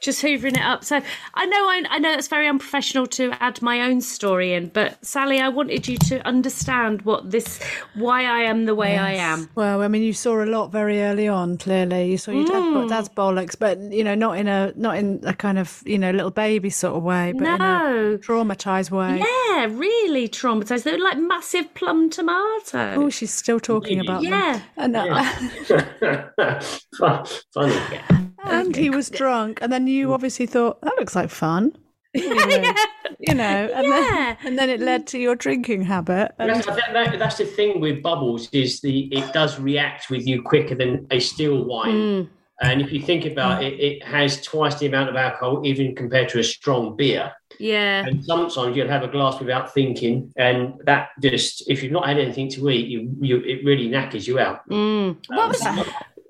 [0.00, 0.84] just hoovering it up.
[0.84, 1.00] So
[1.34, 5.04] I know I, I know it's very unprofessional to add my own story in, but
[5.04, 7.60] Sally, I wanted you to understand what this
[7.94, 9.48] why I am the way I am.
[9.54, 11.56] Well, I mean, you saw a lot very early on.
[11.58, 12.88] Clearly, you saw your dad, Mm.
[12.88, 16.10] dad's bollocks, but you know, not in a not in a kind of you know
[16.10, 18.14] little baby sort of way, but in No.
[18.14, 19.18] a traumatized way.
[19.18, 20.82] Yeah, really traumatized.
[20.84, 22.74] They were like massive plum tomatoes.
[22.74, 24.60] Oh, she's still talking about Yeah.
[24.76, 24.94] them.
[24.94, 26.60] And, uh,
[27.54, 28.00] Funny.
[28.46, 31.76] And he was drunk, and then you obviously thought that looks like fun.
[32.16, 32.72] You know,
[33.20, 33.90] you know, and Yeah.
[33.90, 36.32] then and then it led to your drinking habit.
[36.38, 40.26] And That's, that, that- that's the thing with bubbles is the it does react with
[40.26, 41.94] you quicker than a still wine.
[41.94, 42.28] Mm.
[42.62, 46.30] And if you think about it, it has twice the amount of alcohol, even compared
[46.30, 47.32] to a strong beer.
[47.60, 48.06] Yeah.
[48.06, 52.18] And sometimes you'll have a glass without thinking, and that just if you've not had
[52.18, 54.66] anything to eat, you, you it really knackers you out.
[54.70, 55.16] Mm.
[55.28, 55.60] What was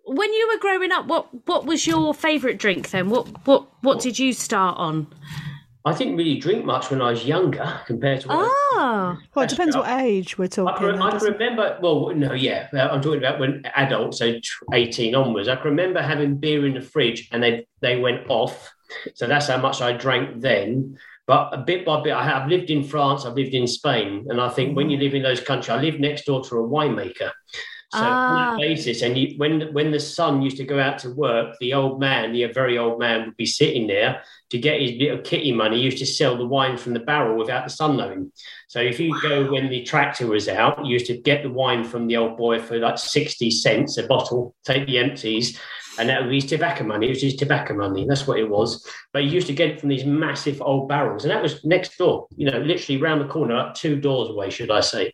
[0.06, 1.06] when you were growing up?
[1.06, 3.10] What what was your favourite drink then?
[3.10, 5.06] What what what did you start on?
[5.84, 8.28] I didn't really drink much when I was younger compared to.
[8.28, 10.76] What I- Ah, well, it depends what age we're I talking.
[10.90, 14.34] can, I can doesn't remember, well, no, yeah, I'm talking about when adults, so
[14.74, 15.48] 18 onwards.
[15.48, 18.70] I can remember having beer in the fridge and they, they went off.
[19.14, 20.98] So that's how much I drank then.
[21.28, 24.26] But a bit by bit, I have lived in France, I've lived in Spain.
[24.28, 26.68] And I think when you live in those countries, I live next door to a
[26.68, 27.30] winemaker.
[27.96, 28.50] So on Ah.
[28.50, 31.74] that basis, and you, when when the son used to go out to work, the
[31.74, 35.52] old man, the very old man, would be sitting there to get his little kitty
[35.52, 35.76] money.
[35.78, 38.32] He used to sell the wine from the barrel without the son knowing.
[38.68, 41.84] So if you go when the tractor was out, you used to get the wine
[41.84, 45.58] from the old boy for like sixty cents a bottle, take the empties,
[45.98, 47.06] and that was his tobacco money.
[47.06, 48.04] It was his tobacco money.
[48.06, 48.86] That's what it was.
[49.12, 51.96] But he used to get it from these massive old barrels, and that was next
[51.96, 52.26] door.
[52.36, 55.12] You know, literally round the corner, like two doors away, should I say?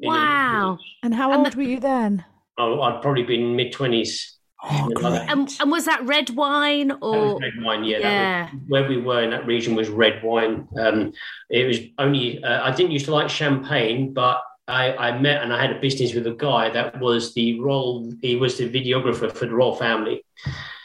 [0.00, 0.78] In a- Wow.
[1.02, 2.24] And how And old were you then?
[2.58, 4.36] Oh, I'd probably been mid twenties.
[4.62, 5.20] Oh, great.
[5.28, 7.98] And, and was that red wine or red wine, yeah.
[7.98, 8.44] yeah.
[8.46, 10.66] That was, where we were in that region was red wine.
[10.78, 11.12] Um,
[11.50, 15.52] it was only uh, I didn't used to like champagne, but I, I met and
[15.52, 18.10] I had a business with a guy that was the royal.
[18.22, 20.24] He was the videographer for the royal family,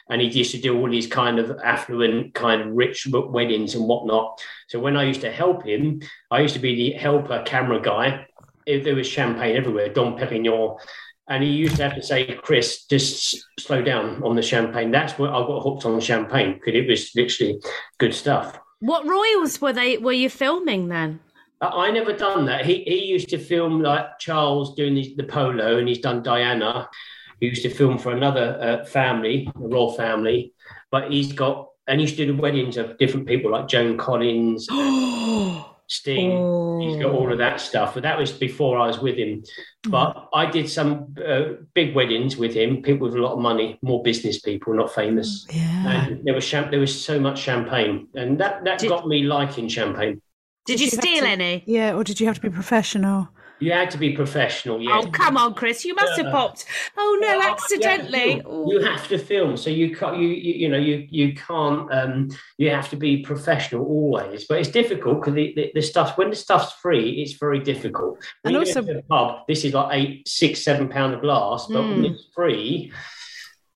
[0.09, 3.87] and he used to do all these kind of affluent, kind of rich weddings and
[3.87, 4.41] whatnot.
[4.67, 8.27] So when I used to help him, I used to be the helper camera guy.
[8.69, 10.77] If there was champagne everywhere, Dom Perignon.
[11.27, 14.89] And he used to have to say, Chris, just slow down on the champagne.
[14.89, 17.61] That's where I got hooked on the champagne because it was literally
[17.99, 18.59] good stuff.
[18.79, 21.19] What royals were they were you filming then?
[21.61, 22.65] I, never done that.
[22.65, 26.89] He he used to film like Charles doing the, the polo, and he's done Diana.
[27.39, 30.53] He used to film for another uh, family, the royal family,
[30.89, 33.97] but he's got and he used to do the weddings of different people like Joan
[33.97, 34.67] Collins,
[35.89, 36.79] Sting.
[36.81, 39.43] He's got all of that stuff, but that was before I was with him.
[39.89, 43.79] But I did some uh, big weddings with him, people with a lot of money,
[43.81, 45.47] more business people, not famous.
[45.51, 46.05] Yeah.
[46.07, 49.23] And there was champ- there was so much champagne, and that that Did- got me
[49.23, 50.21] liking champagne.
[50.67, 51.63] Did you you steal to- any?
[51.65, 53.29] Yeah, or did you have to be professional?
[53.59, 55.01] You had to be professional, yeah.
[55.03, 55.83] Oh come on, Chris!
[55.83, 56.65] You must have popped.
[56.97, 58.35] Oh no, Well, accidentally.
[58.35, 58.67] You have, to film.
[58.69, 60.17] You have to film, so you can't.
[60.17, 61.91] You, you you know you you can't.
[61.93, 66.17] Um, you have to be professional always, but it's difficult because the, the, the stuff
[66.17, 68.17] when the stuff's free, it's very difficult.
[68.43, 72.03] When And also- pub, this is like eight, six, seven pound a glass, but when
[72.03, 72.11] Mm.
[72.11, 72.91] it's free,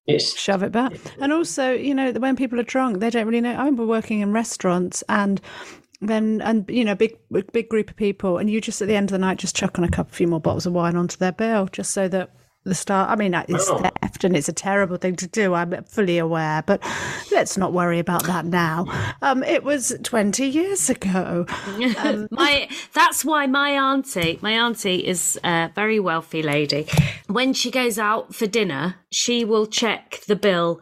[0.07, 0.93] it's Shove it back.
[1.19, 3.51] And also, you know, when people are drunk, they don't really know.
[3.53, 5.39] I remember working in restaurants and
[6.07, 7.17] then, and you know, big
[7.51, 9.77] big group of people, and you just at the end of the night just chuck
[9.77, 12.31] on a couple, few more bottles of wine onto their bill, just so that
[12.65, 13.09] the staff.
[13.09, 13.77] I mean, it's Oh.
[13.77, 15.53] theft and it's a terrible thing to do.
[15.53, 16.81] I'm fully aware, but
[17.31, 18.85] let's not worry about that now.
[19.21, 21.45] Um, it was 20 years ago.
[22.31, 26.87] my that's why my auntie my auntie is a very wealthy lady
[27.27, 30.79] when she goes out for dinner she will check the bill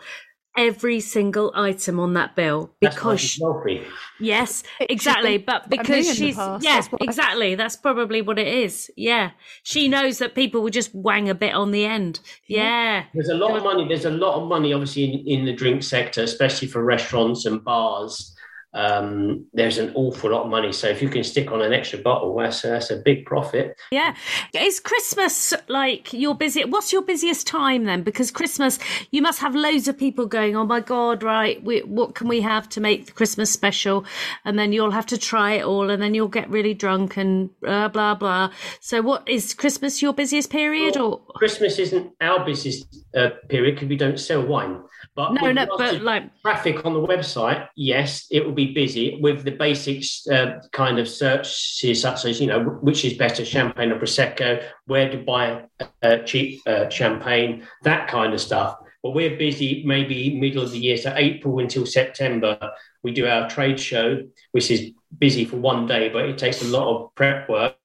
[0.57, 3.81] every single item on that bill because she's wealthy.
[4.19, 9.31] yes exactly but because she's yes yeah that's exactly that's probably what it is yeah
[9.63, 13.33] she knows that people will just wang a bit on the end yeah There's a
[13.35, 13.87] lot of money.
[13.87, 17.63] There's a lot of money, obviously, in, in the drink sector, especially for restaurants and
[17.63, 18.30] bars.
[18.73, 20.71] Um, there's an awful lot of money.
[20.71, 23.75] So if you can stick on an extra bottle, that's, that's a big profit.
[23.91, 24.15] Yeah.
[24.53, 26.63] Is Christmas like your busy?
[26.63, 28.03] What's your busiest time then?
[28.03, 28.79] Because Christmas,
[29.11, 32.41] you must have loads of people going, oh my God, right, we, what can we
[32.41, 34.05] have to make the Christmas special?
[34.45, 37.49] And then you'll have to try it all and then you'll get really drunk and
[37.59, 38.51] blah, blah, blah.
[38.79, 41.19] So, what is Christmas your busiest period or?
[41.35, 44.81] Christmas isn't our busiest uh, period because we don't sell wine.
[45.13, 49.43] But No, no, but like, traffic on the website, yes, it will be busy with
[49.43, 53.99] the basics uh, kind of searches such as you know which is better, champagne or
[53.99, 55.63] prosecco, where to buy
[56.01, 58.77] uh, cheap uh, champagne, that kind of stuff.
[59.03, 62.57] But we're busy maybe middle of the year, so April until September.
[63.03, 64.21] We do our trade show,
[64.51, 67.75] which is busy for one day, but it takes a lot of prep work.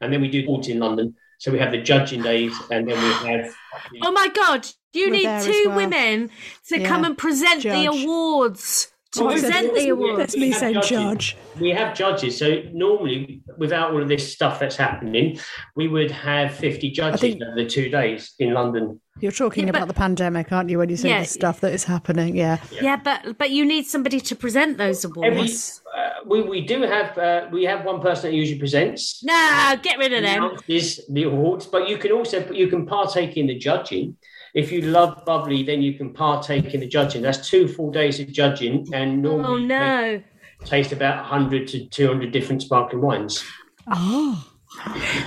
[0.00, 1.14] And then we do awards in London.
[1.38, 3.54] So we have the judging days, and then we have
[4.02, 5.76] oh my God, you We're need two well.
[5.76, 6.30] women
[6.68, 6.88] to Yeah.
[6.88, 8.88] come and present the awards.
[9.14, 10.18] To Oh, present the awards.
[10.18, 11.36] That's me We saying judge.
[11.60, 12.38] we have judges.
[12.38, 15.36] So normally, without all of this stuff that's happening,
[15.74, 19.00] we would have 50 judges think- over the two days in London.
[19.20, 21.20] You're talking Yeah, but- about the pandemic, aren't you, when you say Yeah.
[21.22, 22.36] the stuff that is happening?
[22.36, 22.58] Yeah.
[22.80, 25.82] Yeah, but but you need somebody to present those Every, awards.
[25.92, 29.24] uh, we, we do have uh, we have one person that usually presents.
[29.24, 30.44] No, get rid of them.
[30.44, 34.16] announces the awards, but you can also you can partake in the judging.
[34.54, 37.22] If you love bubbly, then you can partake in the judging.
[37.22, 40.22] That's two full days of judging, and Oh normally no.
[40.64, 43.44] taste about 100 to 200 different sparkling wines.
[43.86, 44.49] Oh.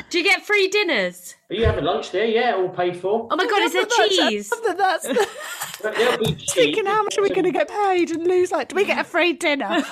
[0.10, 1.36] Do you get free dinners?
[1.50, 3.28] Are you having lunch there, yeah, all paid for.
[3.30, 4.52] Oh my god, is there cheese?
[4.78, 5.28] That's the,
[5.84, 8.52] But there'll be thinking how much are we going to get paid and lose?
[8.52, 9.84] Like, do we get a free dinner?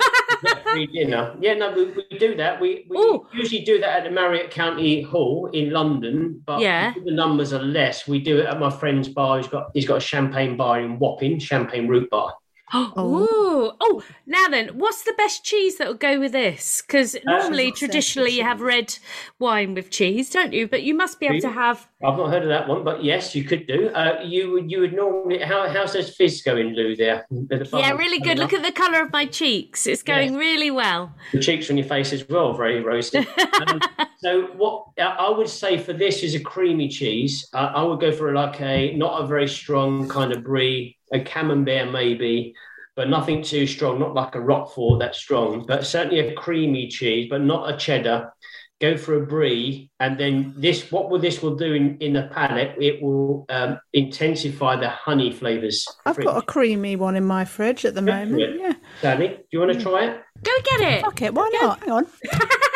[0.43, 1.35] Yeah, free dinner.
[1.39, 2.61] Yeah, no, we, we do that.
[2.61, 3.27] We, we Ooh.
[3.33, 6.93] usually do that at the Marriott County Hall in London, but Yeah.
[7.03, 8.07] the numbers are less.
[8.07, 9.37] We do it at my friend's bar.
[9.37, 12.33] He's got he's got a champagne bar in Wapping, Champagne Root Bar.
[12.93, 13.75] Oh.
[13.81, 16.81] oh, now then, what's the best cheese that will go with this?
[16.81, 18.97] Because normally, traditionally, you have red
[19.39, 20.67] wine with cheese, don't you?
[20.67, 21.87] But you must be able to have.
[22.03, 23.89] I've not heard of that one, but yes, you could do.
[23.89, 26.95] Uh, you would you would normally how how's those fizz going, Lou?
[26.95, 28.39] There, The Yeah, really good.
[28.39, 29.85] Look at the colour of my cheeks.
[29.85, 31.13] It's going really well.
[31.33, 33.17] the cheeks on your face as well, very rosy.
[33.67, 33.81] um,
[34.19, 37.47] so what I I would say for this is a creamy cheese.
[37.53, 41.19] Uh, I would go for like a not a very strong kind of brie, a
[41.19, 42.53] camembert maybe,
[42.95, 43.99] but nothing too strong.
[43.99, 48.31] Not like a Roquefort that's strong, but certainly a creamy cheese, but not a cheddar.
[48.79, 50.91] Go for a brie, and then this.
[50.91, 52.75] What will this will do in, in the palate?
[52.81, 55.87] It will um, intensify the honey flavors.
[56.03, 58.59] I've got a creamy one in my fridge at the Go moment.
[58.59, 58.73] Yeah.
[58.99, 60.21] Sally, do you want to try it?
[60.41, 61.01] Go get it.
[61.03, 61.79] Fuck it, why not?
[61.81, 62.07] Hang on.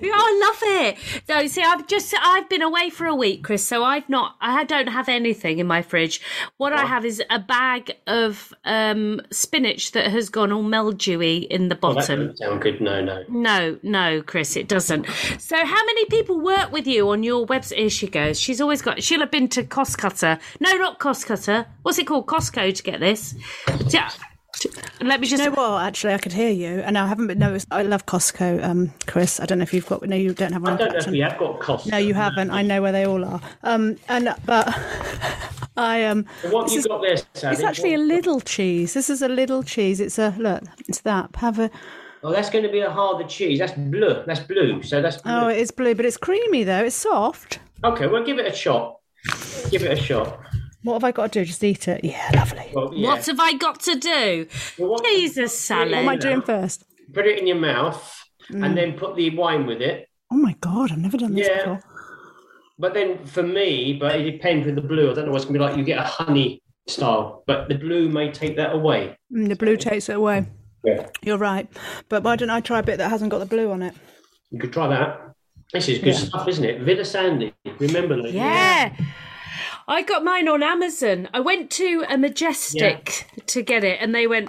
[0.04, 1.22] Oh, I love it.
[1.26, 3.66] So, see, I've just I've been away for a week, Chris.
[3.66, 6.20] So I've not I don't have anything in my fridge.
[6.58, 11.68] What I have is a bag of um, spinach that has gone all mildewy in
[11.68, 12.36] the Oh, that bottom.
[12.36, 12.80] sound good.
[12.80, 13.24] No, no.
[13.28, 15.06] No, no, Chris, it doesn't.
[15.38, 17.76] So, how many people work with you on your website?
[17.78, 18.38] Here she goes.
[18.38, 19.02] She's always got.
[19.02, 20.40] She'll have been to Costcutter.
[20.60, 21.66] No, not Costcutter.
[21.82, 22.26] What's it called?
[22.26, 23.34] Costco to get this.
[24.64, 24.70] Yeah.
[25.00, 25.42] Let me just.
[25.42, 25.82] You know what?
[25.82, 27.38] Actually, I could hear you, and I haven't been.
[27.38, 29.40] No, it's- I love Costco, um, Chris.
[29.40, 30.02] I don't know if you've got.
[30.06, 30.74] No, you don't have one.
[30.74, 31.12] I don't know if Clapton.
[31.12, 31.86] we have got cost.
[31.88, 32.50] No, you haven't.
[32.50, 33.40] I know where they all are.
[33.62, 34.68] Um, and but
[35.76, 36.26] I um.
[36.50, 37.54] What you is- got there, Sally?
[37.54, 38.94] It's actually a little cheese.
[38.94, 40.00] This is a little cheese.
[40.00, 40.62] It's a look.
[40.88, 41.30] It's that.
[41.36, 41.70] Have a.
[42.24, 43.58] Oh, that's going to be a harder cheese.
[43.58, 44.22] That's blue.
[44.26, 44.80] That's blue.
[44.82, 45.32] So that's blue.
[45.32, 46.84] Oh, it's blue, but it's creamy though.
[46.84, 47.58] It's soft.
[47.82, 48.06] okay.
[48.06, 48.98] Well, give it a shot.
[49.70, 50.38] Give it a shot.
[50.82, 51.44] What have I got to do?
[51.44, 52.04] Just eat it.
[52.04, 52.70] Yeah, lovely.
[52.74, 53.08] Well, yeah.
[53.08, 54.46] What have I got to do?
[54.78, 55.90] Well, what- Jesus, Sally.
[55.92, 56.84] What am I doing first?
[57.12, 58.18] Put it in your mouth
[58.50, 58.66] Mm.
[58.66, 60.08] and then put the wine with it.
[60.32, 61.58] Oh my god, I've never done this Yeah.
[61.58, 61.80] before.
[62.76, 65.10] But then for me, but it depends with the blue.
[65.10, 65.76] I don't know what's going to be like.
[65.76, 69.16] You get a honey style, but the blue may take that away.
[69.32, 70.46] Mm, the blue takes it away.
[70.84, 71.06] Yeah.
[71.22, 71.68] You're right.
[72.08, 73.94] But why don't I try a bit that hasn't got the blue on it?
[74.50, 75.20] You could try that.
[75.72, 76.80] This is good stuff, isn't it?
[76.80, 77.54] Villa Sandi.
[77.78, 78.32] Remember, Lee?
[78.32, 78.92] Yeah.
[79.92, 81.28] I got mine on Amazon.
[81.34, 84.48] I went to a Majestic to get it, and they went,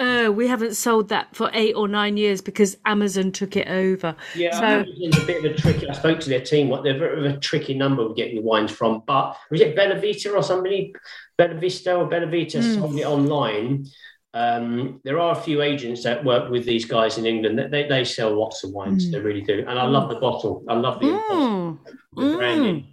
[0.00, 4.16] "Oh, we haven't sold that for eight or nine years because Amazon took it over."
[4.34, 5.88] Yeah, So- know a bit of a tricky.
[5.88, 6.68] I spoke to their team.
[6.68, 9.02] What they're very of a tricky number of getting the wines from.
[9.06, 10.92] But was it Bellavita or somebody?
[11.38, 13.86] Bella Vista or Bella Vita sold it online.
[14.34, 17.58] Um, there are a few agents that work with these guys in England.
[17.58, 19.10] That they, they sell lots of wines.
[19.10, 19.64] They really do.
[19.66, 20.64] And I love the bottle.
[20.68, 21.78] I love the, Mm.
[22.16, 22.86] the branding.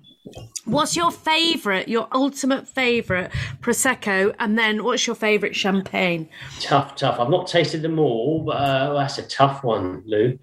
[0.65, 6.29] What's your favourite, your ultimate favourite prosecco, and then what's your favourite champagne?
[6.59, 7.19] Tough, tough.
[7.19, 10.37] I've not tasted them all, but uh, that's a tough one, Lou.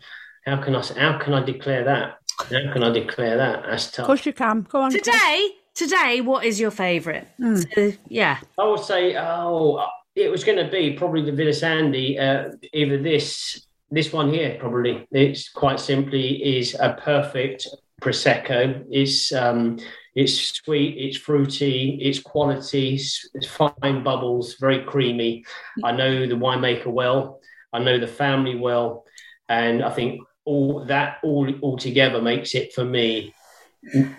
[0.46, 0.80] How can I?
[0.80, 2.18] How can I declare that?
[2.38, 3.64] How can I declare that?
[3.68, 4.00] That's tough.
[4.00, 4.62] Of course you can.
[4.62, 4.90] Go on.
[4.90, 5.04] Chris.
[5.04, 7.26] Today, today, what is your favourite?
[7.38, 8.38] So, yeah.
[8.58, 12.18] I would say, oh, it was going to be probably the Villa Sandi.
[12.18, 15.06] Uh, either this, this one here, probably.
[15.12, 17.68] It's quite simply is a perfect
[18.04, 18.84] prosecco.
[18.90, 19.78] It's um,
[20.14, 25.44] it's sweet, it's fruity, it's quality, it's, fine bubbles, very creamy.
[25.82, 27.40] I know the winemaker well.
[27.72, 29.04] I know the family well,
[29.48, 33.34] and I think all that all all together makes it for me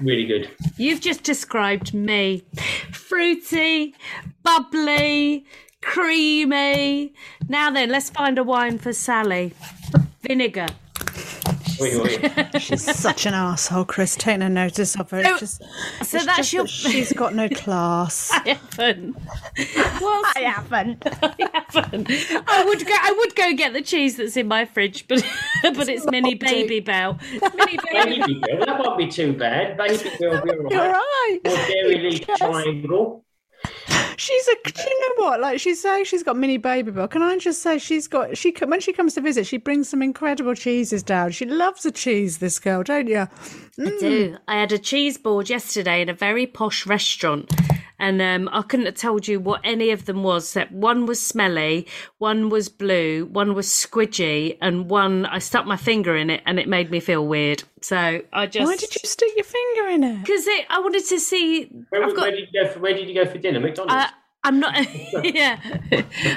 [0.01, 0.49] really good.
[0.77, 2.43] You've just described me.
[2.91, 3.95] Fruity,
[4.43, 5.45] bubbly,
[5.81, 7.13] creamy.
[7.47, 9.53] Now then, let's find a wine for Sally.
[10.21, 10.67] Vinegar.
[11.81, 12.49] Oi, oi.
[12.59, 14.15] She's such an asshole, Chris.
[14.15, 15.23] Take no notice of her.
[15.23, 15.61] So- It's just,
[16.03, 16.63] So it's that's just your.
[16.63, 18.31] that she's got no class.
[18.31, 19.15] I haven't.
[20.01, 21.03] Well, I haven't.
[21.23, 22.09] I haven't.
[22.47, 22.93] I would go.
[22.93, 25.23] I would go get the cheese that's in my fridge, but
[25.63, 27.19] but it's mini Babybel.
[27.55, 28.19] Mini baby.
[28.21, 29.77] Baby girl, that won't be too bad.
[29.77, 30.71] Baby girl, be all right.
[30.71, 31.39] You're right.
[31.45, 32.37] Or Dairylea Yes.
[32.39, 33.24] triangle.
[34.25, 34.55] She's a.
[34.71, 35.39] Do you know what?
[35.39, 37.07] Like she's saying, she's got mini Babybel.
[37.11, 38.35] Can I just say she's got?
[38.35, 41.29] She when she comes to visit, she brings some incredible cheeses down.
[41.29, 42.39] She loves a cheese.
[42.39, 43.19] This girl, don't you?
[43.19, 43.27] I
[43.77, 44.31] do.
[44.31, 44.39] Mm.
[44.47, 47.51] I had a cheese board yesterday in a very posh restaurant.
[48.05, 50.53] And um, I couldn't have told you what any of them was.
[50.53, 51.87] That one was smelly,
[52.19, 56.59] one was blue, one was squidgy, and one I stuck my finger in it and
[56.59, 57.63] it made me feel weird.
[57.81, 60.19] So I just Why did you stick your finger in it?
[60.19, 61.63] Because I wanted to see.
[61.89, 62.21] Where, I've got.
[62.21, 62.79] where did you go for?
[62.79, 63.59] Where did you go for dinner?
[63.59, 63.95] McDonald's.
[63.95, 64.07] Uh,
[64.43, 64.75] I'm not.
[65.23, 65.59] yeah,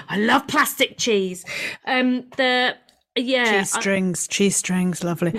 [0.08, 1.44] I love plastic cheese.
[1.86, 2.76] Um, the
[3.14, 3.60] yeah.
[3.60, 5.32] Cheese strings, cheese strings, lovely.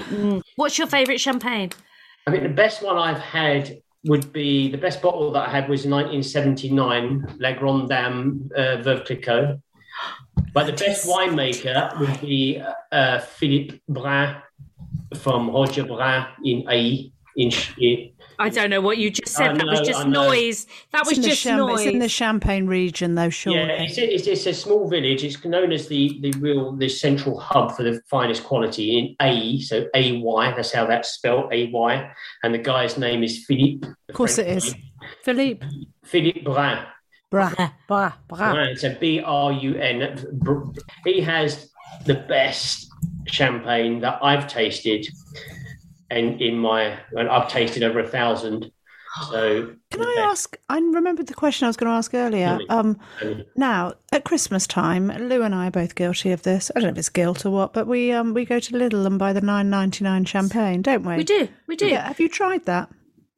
[0.58, 1.72] What's your favourite champagne?
[2.28, 5.70] I think the best one I've had would be the best bottle that I had
[5.70, 9.62] was 1979 La Grande Dame uh, Veuve Clicquot.
[10.54, 14.42] But the best winemaker would be uh, Philippe Brun
[15.18, 17.12] from Roger Brun in Aÿ.
[17.36, 19.52] In, in, I don't know what you just said.
[19.52, 20.66] I that was just noise.
[20.94, 21.80] That was It's in, the just Cham- noise.
[21.82, 23.60] it's in the Champagne region, though, surely.
[23.60, 25.24] Yeah, it's, it's, it's a small village.
[25.24, 29.60] It's known as the the real the central hub for the finest quality in A.
[29.60, 30.54] So A Y.
[30.56, 31.52] That's how that's spelled.
[31.52, 32.12] A Y.
[32.44, 33.88] And the guy's name is Philippe.
[34.08, 34.74] Of course it is.
[35.24, 35.66] Philippe.
[36.06, 36.86] Philippe Brun.
[37.32, 37.54] Bra,
[37.88, 38.52] bra, bra.
[38.54, 40.26] Right, so B R U N.
[40.34, 40.64] Br-
[41.06, 41.70] He has
[42.06, 42.88] the best
[43.28, 45.08] champagne that I've tasted,
[46.10, 48.72] and in my and I've tasted over a thousand.
[49.32, 50.56] So Can I ask?
[50.70, 52.60] I remembered the question I was going to ask earlier.
[52.70, 53.00] Um,
[53.56, 56.72] now at Christmas time, Lou and I are both guilty of this.
[56.76, 59.06] I don't know if it's guilt or what, but we um we go to Lidl
[59.06, 61.18] and buy the nine ninety nine champagne, don't we?
[61.18, 61.48] we do.
[61.68, 61.88] We do.
[61.88, 62.08] Yeah.
[62.08, 62.90] Have you tried that?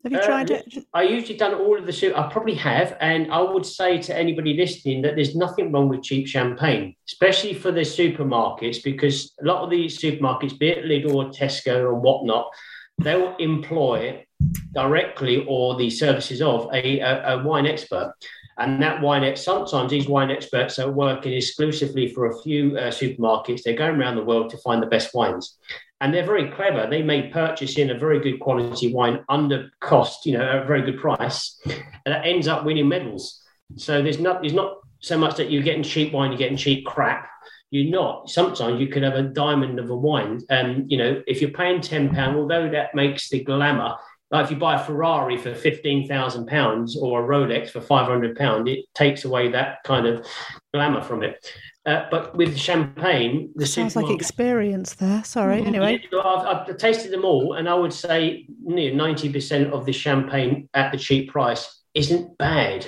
[0.04, 0.86] Have you Uh, tried it?
[0.94, 2.18] I usually done all of the soup.
[2.18, 6.02] I probably have, and I would say to anybody listening that there's nothing wrong with
[6.04, 11.14] cheap champagne, especially for the supermarkets, because a lot of these supermarkets, be it Lidl
[11.14, 12.50] or Tesco or whatnot,
[12.98, 14.26] they'll employ
[14.74, 18.14] directly or the services of a, a, a wine expert.
[18.58, 22.92] And that wine, ex- sometimes these wine experts are working exclusively for a few uh,
[22.92, 23.64] supermarkets.
[23.64, 25.58] They're going around the world to find the best wines
[26.02, 26.88] and they're very clever.
[26.90, 30.66] They may purchase in a very good quality wine under cost, you know, at a
[30.66, 33.42] very good price, and that ends up winning medals.
[33.78, 36.86] So there's not there's not so much that you're getting cheap wine, you're getting cheap
[36.86, 37.30] crap.
[37.70, 38.30] You're not.
[38.30, 40.42] Sometimes you could have a diamond of a wine.
[40.50, 43.96] Um, you know, if you're paying ten pound, although that makes the glamour.
[44.32, 48.08] Like if you buy a Ferrari for fifteen thousand pounds or a Rolex for five
[48.08, 50.26] hundred pound, it takes away that kind of
[50.74, 51.46] glamour from it.
[51.84, 55.24] Uh, but with champagne, the Sounds like experience there.
[55.24, 55.64] Sorry.
[55.64, 60.70] Anyway, I've, I've tasted them all, and I would say ninety percent of the champagne
[60.76, 62.88] at the cheap price isn't bad.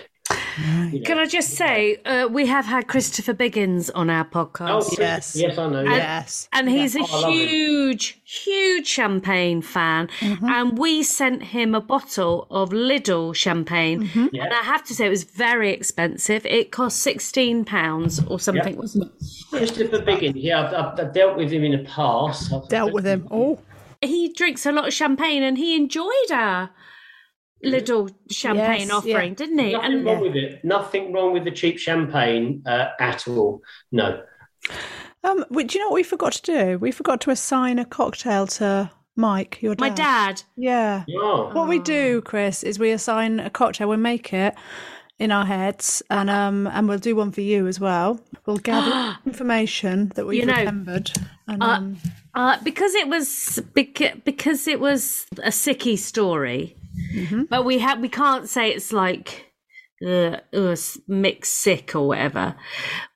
[0.91, 1.05] You know.
[1.05, 4.69] Can I just say, uh, we have had Christopher Biggins on our podcast.
[4.91, 5.35] Oh, Yes.
[5.35, 5.81] yes, I know.
[5.83, 5.95] yeah.
[5.95, 6.47] yes.
[6.53, 7.47] And he's a Oh, I him.
[7.47, 10.09] huge, huge champagne fan.
[10.19, 10.45] Mm-hmm.
[10.45, 14.03] And we sent him a bottle of Lidl champagne.
[14.03, 14.27] Mm-hmm.
[14.33, 14.43] Yeah.
[14.45, 16.45] And I have to say, it was very expensive.
[16.45, 19.11] It cost £16 or something, wasn't it?
[19.49, 20.33] Christopher Biggins.
[20.35, 22.51] Yeah, I've, I've, I've dealt with him in the past.
[22.53, 23.27] I've Dealt with him.
[23.31, 23.59] Oh,
[24.01, 26.69] He drinks a lot of champagne and he enjoyed our
[27.63, 29.35] little champagne Yes, offering, yeah.
[29.35, 29.71] didn't he?
[29.73, 30.63] Nothing And wrong with it.
[30.65, 33.61] Nothing wrong with the cheap champagne uh, at all.
[33.91, 34.21] No.
[35.23, 36.77] um, do you know what we forgot to do?
[36.77, 39.81] We forgot to assign a cocktail to Mike, your dad.
[39.81, 40.43] my dad.
[40.57, 41.03] Yeah.
[41.15, 43.87] Oh, What we do, Chris, is we assign a cocktail.
[43.89, 44.55] We make it
[45.19, 48.19] in our heads, and um, and we'll do one for you as well.
[48.45, 51.11] We'll gather information that we've You know, remembered.
[51.47, 51.97] And, uh, um,
[52.33, 56.75] Uh, because it was because, because it was a sicky story,
[57.15, 57.43] Mm-hmm.
[57.49, 59.51] but we have we can't say it's like
[60.05, 60.75] uh, uh,
[61.07, 62.55] mixed sick or whatever.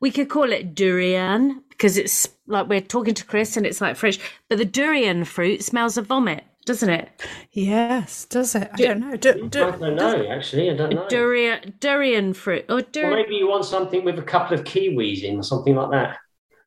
[0.01, 3.95] We could call it durian because it's like we're talking to Chris and it's like
[3.97, 4.17] fresh,
[4.49, 7.09] but the durian fruit smells of vomit, doesn't it?
[7.51, 8.69] yes, does it?
[8.73, 9.15] I don't know.
[9.15, 10.27] Do, do, I don't know.
[10.29, 11.07] Actually, I don't know.
[11.09, 13.13] Durian durian fruit or Or durian.
[13.23, 16.17] maybe you want something with a couple of kiwis in, or something like that.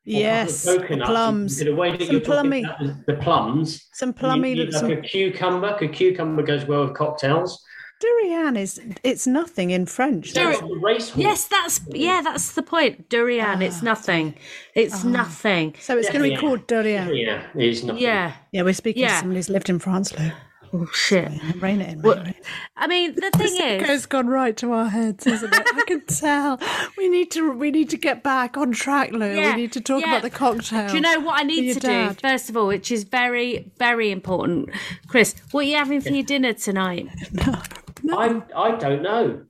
[0.07, 1.09] Or a couple of yes, coconuts.
[1.09, 1.57] plums.
[1.59, 2.63] The way that Some you're talking plummy.
[2.63, 3.87] about the- the plums.
[3.93, 4.53] Some You plummy.
[4.55, 5.77] need like some, a cucumber.
[5.79, 7.63] A cucumber goes well with cocktails.
[7.99, 10.33] durian is it's nothing in French.
[10.33, 11.23] Duri- That's the race horse.
[11.23, 13.09] Yes, that's yeah, that's the point.
[13.09, 13.85] Durian, it's ah.
[13.85, 14.33] nothing.
[14.73, 15.07] It's ah.
[15.07, 15.75] nothing.
[15.79, 16.39] So it's going to be Yeah.
[16.39, 17.13] called durian.
[17.15, 18.01] Yeah, it is nothing.
[18.01, 18.33] Yeah.
[18.51, 19.19] Yeah, we're speaking to Yeah.
[19.19, 20.31] somebody who's lived in France, Lou.
[20.73, 21.29] Oh shit.
[21.61, 22.01] Rein it in.
[22.01, 22.33] Rein it in.
[22.77, 25.67] I mean, the thing is, It's gone right to our heads, isn't it?
[25.73, 26.59] I can tell.
[26.97, 27.51] We need to.
[27.51, 29.33] We need to get back on track, Lou.
[29.33, 30.09] Yeah, we need to talk yeah.
[30.09, 30.89] about the cocktail.
[30.89, 32.15] Do you know what I need to dad.
[32.15, 34.69] do first of all, which is very, very important,
[35.07, 35.35] Chris?
[35.51, 37.07] What are you having for your dinner tonight?
[38.09, 39.43] I, I don't know.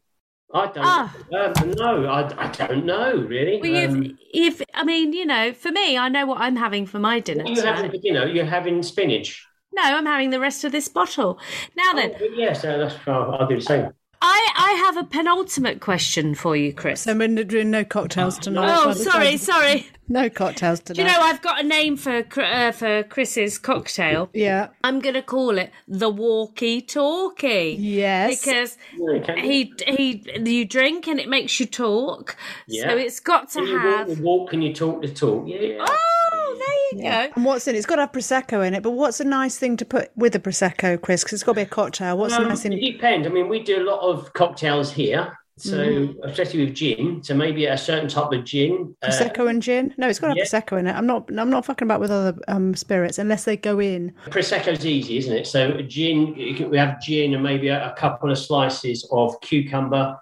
[0.54, 0.84] I don't.
[0.86, 1.16] Ah.
[1.34, 3.62] Um, no, I, I don't know really.
[3.62, 6.86] Well, Um, you've, if I mean, you know, for me, I know what I'm having
[6.86, 7.92] for my dinner you having tonight.
[7.92, 8.26] for dinner?
[8.28, 9.46] You're having spinach.
[9.74, 11.40] No, I'm having the rest of this bottle.
[11.76, 12.96] Now then, Oh, yes, uh, that's.
[13.08, 13.90] I'll, I'll do the same.
[14.24, 17.02] I I have a penultimate question for you, Chris.
[17.02, 18.70] So we're doing no cocktails tonight.
[18.72, 19.88] Oh, sorry, time- sorry.
[20.10, 20.96] No cocktails tonight.
[20.98, 24.30] Do you know I've got a name for uh, for Chris's cocktail?
[24.34, 24.68] Yeah.
[24.84, 27.78] I'm gonna call it the walkie-talkie.
[27.80, 28.42] Yes.
[28.44, 32.36] because Yeah, you- he he you drink and it makes you talk.
[32.68, 32.90] Yeah.
[32.90, 34.08] So it's got to Can you walk have.
[34.18, 34.50] the walk?
[34.52, 35.46] Can you talk the talk?
[35.48, 35.84] Yeah.
[35.88, 37.34] Oh, there you go.
[37.36, 37.78] And what's in it?
[37.78, 38.84] It's got to have prosecco in it.
[38.84, 41.24] But what's a nice thing to put with a prosecco, Chris?
[41.24, 42.18] Because it's got to be a cocktail.
[42.18, 42.74] What's a Um, nice in?
[42.74, 43.28] it depends.
[43.28, 46.24] I mean, we do a lot of cocktails here, so Mm-hmm.
[46.28, 47.22] especially with gin.
[47.24, 48.96] So maybe a certain type of gin.
[49.04, 49.94] uh, Prosecco and gin?
[49.98, 50.44] No, it's got to have yeah.
[50.46, 50.94] prosecco in it.
[50.94, 51.30] I'm not.
[51.38, 54.14] I'm not fucking about with other um, spirits unless they go in.
[54.28, 55.46] Prosecco's easy, isn't it?
[55.48, 60.18] So gin, can, we have gin and maybe a, a couple of slices of cucumber,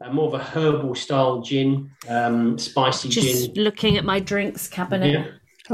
[0.00, 3.62] uh, more of a herbal style gin, um, spicy Just gin.
[3.64, 5.12] looking at my drinks cabinet.
[5.12, 5.24] Yeah.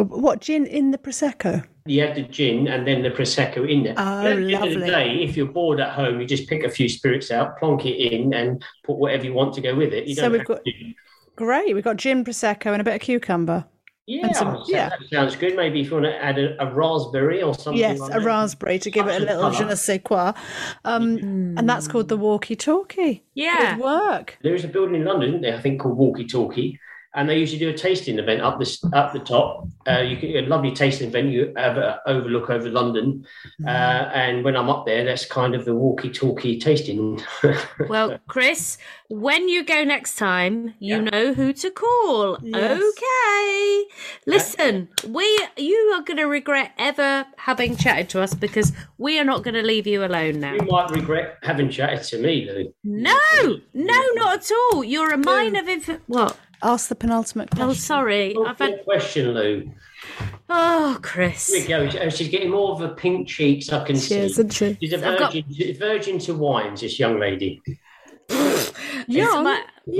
[0.05, 1.64] What gin in the prosecco?
[1.86, 3.94] You have the gin and then the prosecco in there.
[3.97, 6.49] Oh, But at the end of the day, if you're bored at home, you just
[6.49, 9.74] pick a few spirits out, plonk it in, and put whatever you want to go
[9.74, 10.07] with it.
[10.07, 10.94] You So don't we've got- to-
[11.36, 11.74] Great.
[11.74, 13.66] We've got gin prosecco and a bit of cucumber.
[14.09, 14.88] yeah, some- yeah.
[14.88, 15.55] that sounds good.
[15.55, 17.78] Maybe if you want to add a, a raspberry or something.
[17.78, 18.24] Yes, like a that.
[18.24, 19.68] raspberry to give it a Touch of little je colour.
[19.70, 20.32] ne sais quoi.
[20.84, 21.18] Um,
[21.59, 23.22] And that's called the walkie talkie.
[23.34, 23.74] Yeah.
[23.76, 24.38] Good work.
[24.42, 25.57] There is a building in London, isn't there?
[25.57, 26.78] I think called Walkie Talkie,
[27.16, 29.66] and they usually do a tasting event up this up the top.
[29.88, 31.30] Uh, you can a lovely tasting event.
[31.30, 33.24] You have an overlook over London,
[33.60, 33.66] Mm.
[33.66, 37.20] uh, and when I'm up there, that's kind of the Walkie Talkie tasting.
[37.88, 41.10] Well, Chris, when you go next time, you Yeah.
[41.10, 42.38] know who to call.
[42.42, 42.82] Yes.
[42.82, 43.84] Okay.
[44.26, 45.24] Listen, we
[45.56, 49.54] you are going to regret ever having chatted to us because we are not going
[49.54, 50.54] to leave you alone now.
[50.54, 52.74] you might regret having chatted to me, Lou.
[52.84, 53.18] No,
[53.72, 54.82] no, not at all.
[54.84, 56.36] You're a mine of inf- what?
[56.62, 57.74] Ask the penultimate Oh, question.
[57.82, 58.34] sorry.
[58.36, 58.84] Oh, I've Good had.
[58.84, 59.70] question, Lou.
[60.48, 61.52] Oh, Chris.
[61.52, 61.98] Here we go.
[62.00, 63.72] Oh, She's getting more of a pink cheeks.
[63.72, 64.18] I can She see.
[64.18, 64.76] is, isn't she?
[64.80, 66.80] She's a I've got- virgin, virgin to wines.
[66.80, 67.62] This young lady.
[69.09, 69.44] Young.
[69.44, 69.62] My-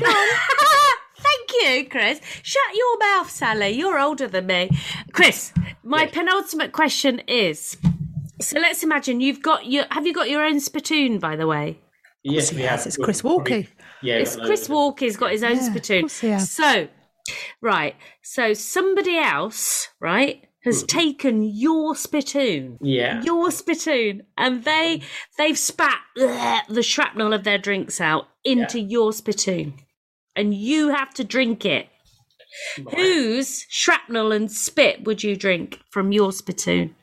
[1.19, 2.21] Thank you, Chris.
[2.43, 3.71] Shut your mouth, Sally.
[3.71, 4.71] You're older than me.
[5.13, 5.53] Chris,
[5.83, 6.11] my Yes.
[6.13, 7.77] penultimate question is
[8.41, 11.79] so let's imagine you've got your have you got your own spittoon, by the way?
[12.23, 12.85] Yes, we have.
[12.87, 13.69] it's Chris Walkey.
[14.03, 16.01] Yeah, It's got loads Chris of- Walker's got his own Yeah, of spittoon.
[16.03, 16.51] course he has.
[16.51, 16.89] So,
[17.61, 17.97] right.
[18.23, 20.87] So somebody else, right, has Hmm.
[20.87, 22.79] taken your spittoon.
[22.81, 23.23] Yeah.
[23.23, 25.03] Your spittoon, and they
[25.39, 29.75] they've spat bleh, the shrapnel of their drinks out into your spittoon,
[30.35, 31.89] and you have to drink it.
[32.95, 36.95] Whose shrapnel and spit would you drink from your spittoon?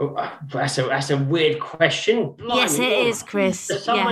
[0.00, 2.34] Oh, uh, that's a that's a weird question.
[2.38, 3.06] yes, Blimey, it God.
[3.08, 3.60] is, Chris.
[3.60, 4.04] So Yeah.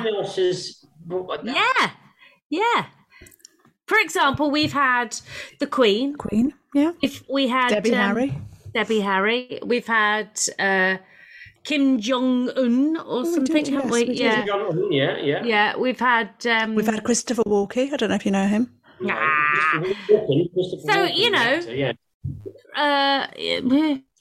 [1.09, 1.55] Someone else's.
[1.81, 1.91] yeah,
[2.51, 2.87] yeah.
[3.87, 5.17] For example, we've had
[5.61, 6.15] the Queen.
[6.17, 6.53] Queen.
[6.75, 6.93] Yeah.
[7.03, 8.39] If we had Debbie um, Harry.
[8.75, 9.59] Debbie Harry.
[9.65, 10.99] We've had uh,
[11.65, 13.99] Kim Jong Un or we something, did, haven't yes, we?
[14.01, 14.19] we did.
[14.19, 14.45] yeah.
[14.91, 15.45] Yeah, yeah.
[15.45, 16.31] Yeah, we've had.
[16.47, 17.93] Um, We've had Christopher Walkey.
[17.93, 18.75] I don't know if you know him.
[19.09, 19.81] Ah.
[19.81, 21.93] Christopher Walken, Christopher So, Walken, you know- actor, yeah.
[22.77, 23.27] uh,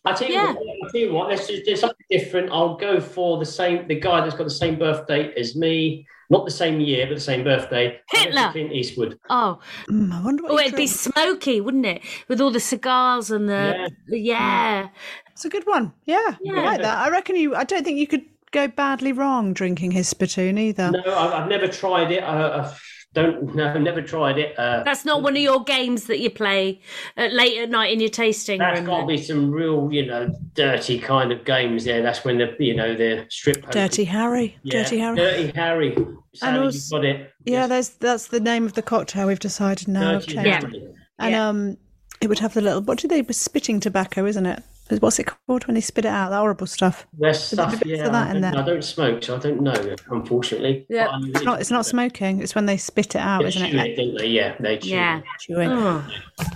[0.05, 0.53] I tell you Yeah.
[0.53, 0.57] what.
[0.85, 1.27] I tell you what.
[1.29, 2.49] Let's just do something different.
[2.51, 3.88] I'll go for the same.
[3.88, 7.21] The guy that's got the same birthday as me, not the same year, but the
[7.21, 7.86] same birthday.
[7.88, 8.51] I'll go for Hitler.
[8.51, 9.19] Clint Eastwood.
[9.30, 9.59] oh,
[9.89, 10.99] Mm, I wonder what oh, it'd be drinks.
[10.99, 12.01] smoky, wouldn't it?
[12.28, 14.17] With all the cigars and the yeah.
[14.17, 14.89] yeah.
[15.32, 15.93] It's a good one.
[16.05, 16.59] Yeah, Yeah.
[16.59, 16.97] I like that.
[16.97, 17.55] I reckon you.
[17.55, 20.91] I don't think you could go badly wrong drinking his spittoon either.
[20.91, 22.23] No, I've, I've never tried it.
[22.23, 22.73] I, I
[23.22, 23.55] don't.
[23.55, 24.57] No, I've never tried it.
[24.57, 26.82] Uh, That's not one of your games that you play
[27.18, 28.86] at late at night in your tasting That's room.
[28.88, 32.01] got to be some real, you know, dirty kind of games there.
[32.01, 33.61] That's when the, you know, the strip.
[33.61, 34.57] poker- Dirty Harry.
[34.63, 35.15] Yeah, Dirty Harry.
[35.18, 35.97] Dirty Harry.
[36.34, 37.34] Sally, also- you've got it.
[37.45, 40.15] Yeah, Yes, there's that's the name of the cocktail we've decided now.
[40.15, 40.82] I've Dirty changed it.
[40.82, 40.93] Harry.
[41.20, 41.47] And Yeah.
[41.49, 41.78] um,
[42.22, 42.82] it would have the little.
[42.82, 43.24] What do they?
[43.32, 44.61] Spitting tobacco, isn't it?
[44.99, 46.29] What's it called when they spit it out?
[46.29, 47.05] The horrible stuff.
[47.13, 48.05] There's There's stuff, yeah.
[48.05, 48.55] of that I, don't, there.
[48.57, 50.85] I don't smoke, so I don't know, unfortunately.
[50.89, 51.07] Yeah.
[51.11, 51.61] But It's not.
[51.61, 52.41] It's not smoking.
[52.41, 53.85] It's when they spit it out, They isn't chew it?
[53.88, 54.27] it, don't they?
[54.27, 55.21] Yeah, they chew Yeah.
[55.39, 55.69] Chewing.
[55.71, 56.07] Oh.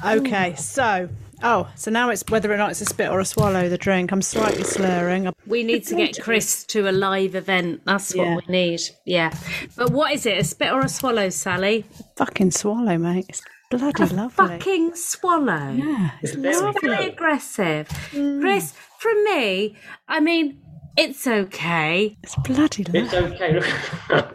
[0.06, 1.10] Okay, so
[1.44, 3.68] oh, so now it's whether or not it's a spit or a swallow.
[3.70, 4.12] The drink.
[4.12, 5.32] I'm slightly slurring.
[5.48, 7.82] We need to get Chris to a live event.
[7.86, 8.36] That's what Yeah.
[8.36, 8.82] we need.
[9.06, 9.34] Yeah.
[9.76, 10.38] But what is it?
[10.38, 11.86] A spit or a swallow, Sally?
[12.16, 13.42] Fucking swallow, mate.
[13.72, 14.48] It's bloody lovely.
[14.48, 15.72] Fucking swallow.
[15.72, 16.90] Yeah, it's Very lovely.
[16.90, 17.88] Very aggressive.
[18.12, 19.76] Chris, from me,
[20.08, 20.62] I mean,
[20.98, 22.18] it's okay.
[22.24, 23.00] It's bloody lovely.
[23.02, 23.62] It's okay.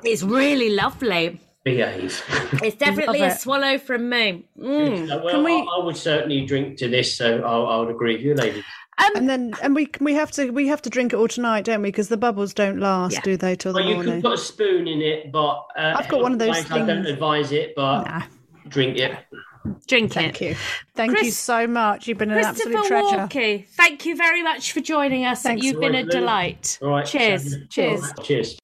[0.05, 1.41] It's really lovely.
[1.65, 2.23] behave.
[2.63, 3.39] It's definitely a it.
[3.41, 4.49] swallow from me.
[4.59, 5.09] Mm.
[5.09, 8.17] well, Can we- I, I would certainly drink to this, so I'll, I would agree
[8.17, 8.65] with you, lady.
[8.99, 11.83] And then, and we we have to we have to drink it all tonight, don't
[11.83, 11.89] we?
[11.89, 13.21] Because the bubbles don't last, Yeah.
[13.25, 14.13] do they, till the Well, you morning?
[14.15, 16.71] could put a spoon in it, but uh, I've got one of those Things.
[16.71, 18.23] I don't advise it, but Nah.
[18.69, 19.17] Drink it.
[19.89, 20.51] Drink Thank it.
[20.51, 20.57] you,
[20.95, 22.07] thank you so much.
[22.07, 23.17] You've been an Christopher absolute treasure.
[23.27, 25.43] Walkey, thank you very much for joining us.
[25.43, 25.65] Thanks.
[25.65, 26.79] You've been a delight.
[26.83, 27.05] All right.
[27.07, 27.51] Cheers.
[27.53, 28.13] so- Cheers.
[28.23, 28.59] Cheers.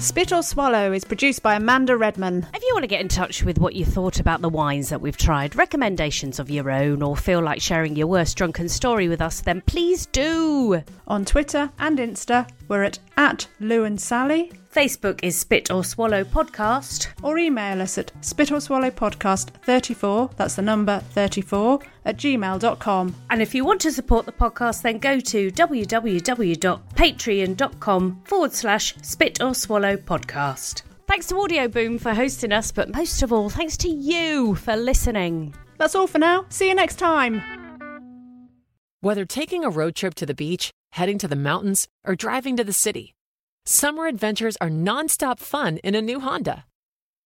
[0.00, 2.44] Spit or Swallow is produced by Amanda Redman.
[2.52, 5.00] If you want to get in touch with what you thought about the wines that
[5.00, 9.20] we've tried, recommendations of your own, or feel like sharing your worst drunken story with
[9.20, 10.82] us, then please do.
[11.06, 16.24] On Twitter and Insta, we're at, at Lou and Sally, Facebook is Spit or Swallow
[16.24, 17.08] Podcast.
[17.22, 23.14] or email us at spit or swallow podcast 34, that's the number 34, at gmail.com.
[23.28, 29.42] And if you want to support the podcast, then go to www.patreon.com forward slash Spit
[29.42, 30.80] or Swallow Podcast.
[31.06, 35.54] Thanks to Audioboom for hosting us, but most of all, thanks to you for listening.
[35.76, 36.46] That's all for now.
[36.48, 37.61] See you next time.
[39.02, 42.62] Whether taking a road trip to the beach, heading to the mountains, or driving to
[42.62, 43.16] the city,
[43.64, 46.66] summer adventures are nonstop fun in a new Honda.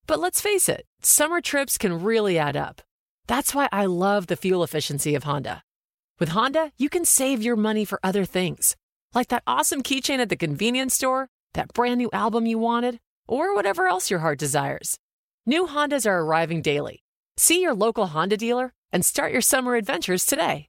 [0.07, 2.81] But let's face it, summer trips can really add up.
[3.27, 5.63] That's why I love the fuel efficiency of Honda.
[6.19, 8.75] With Honda, you can save your money for other things,
[9.13, 13.55] like that awesome keychain at the convenience store, that brand new album you wanted, or
[13.55, 14.97] whatever else your heart desires.
[15.45, 17.03] New Hondas are arriving daily.
[17.37, 20.69] See your local Honda dealer and start your summer adventures today.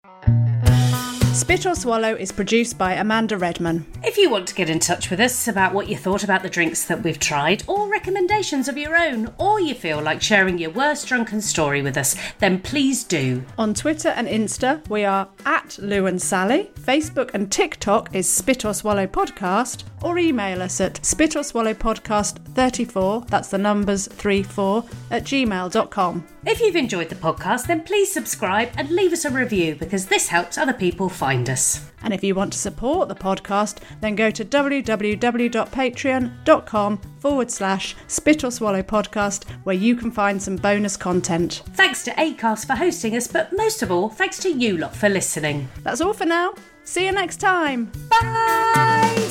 [1.33, 3.85] Spit or Swallow is produced by Amanda Redman.
[4.03, 6.49] If you want to get in touch with us about what you thought about the
[6.49, 10.71] drinks that we've tried, or recommendations of your own, or you feel like sharing your
[10.71, 13.43] worst drunken story with us, then please do.
[13.57, 16.69] On Twitter and Insta, we are at Lou and Sally.
[16.81, 21.73] Facebook and TikTok is Spit or Swallow Podcast, or email us at spit or swallow
[21.73, 26.27] podcast 34, that's the numbers 34, at gmail.com.
[26.45, 30.27] If you've enjoyed the podcast, then please subscribe and leave us a review because this
[30.27, 31.85] helps other people find us.
[32.03, 38.43] And if you want to support the podcast, then go to www.patreon.com forward slash spit
[38.43, 41.61] or swallow podcast where you can find some bonus content.
[41.73, 45.09] Thanks to ACAST for hosting us, but most of all, thanks to you lot for
[45.09, 45.69] listening.
[45.83, 46.55] That's all for now.
[46.83, 47.91] See you next time.
[48.09, 49.30] Bye!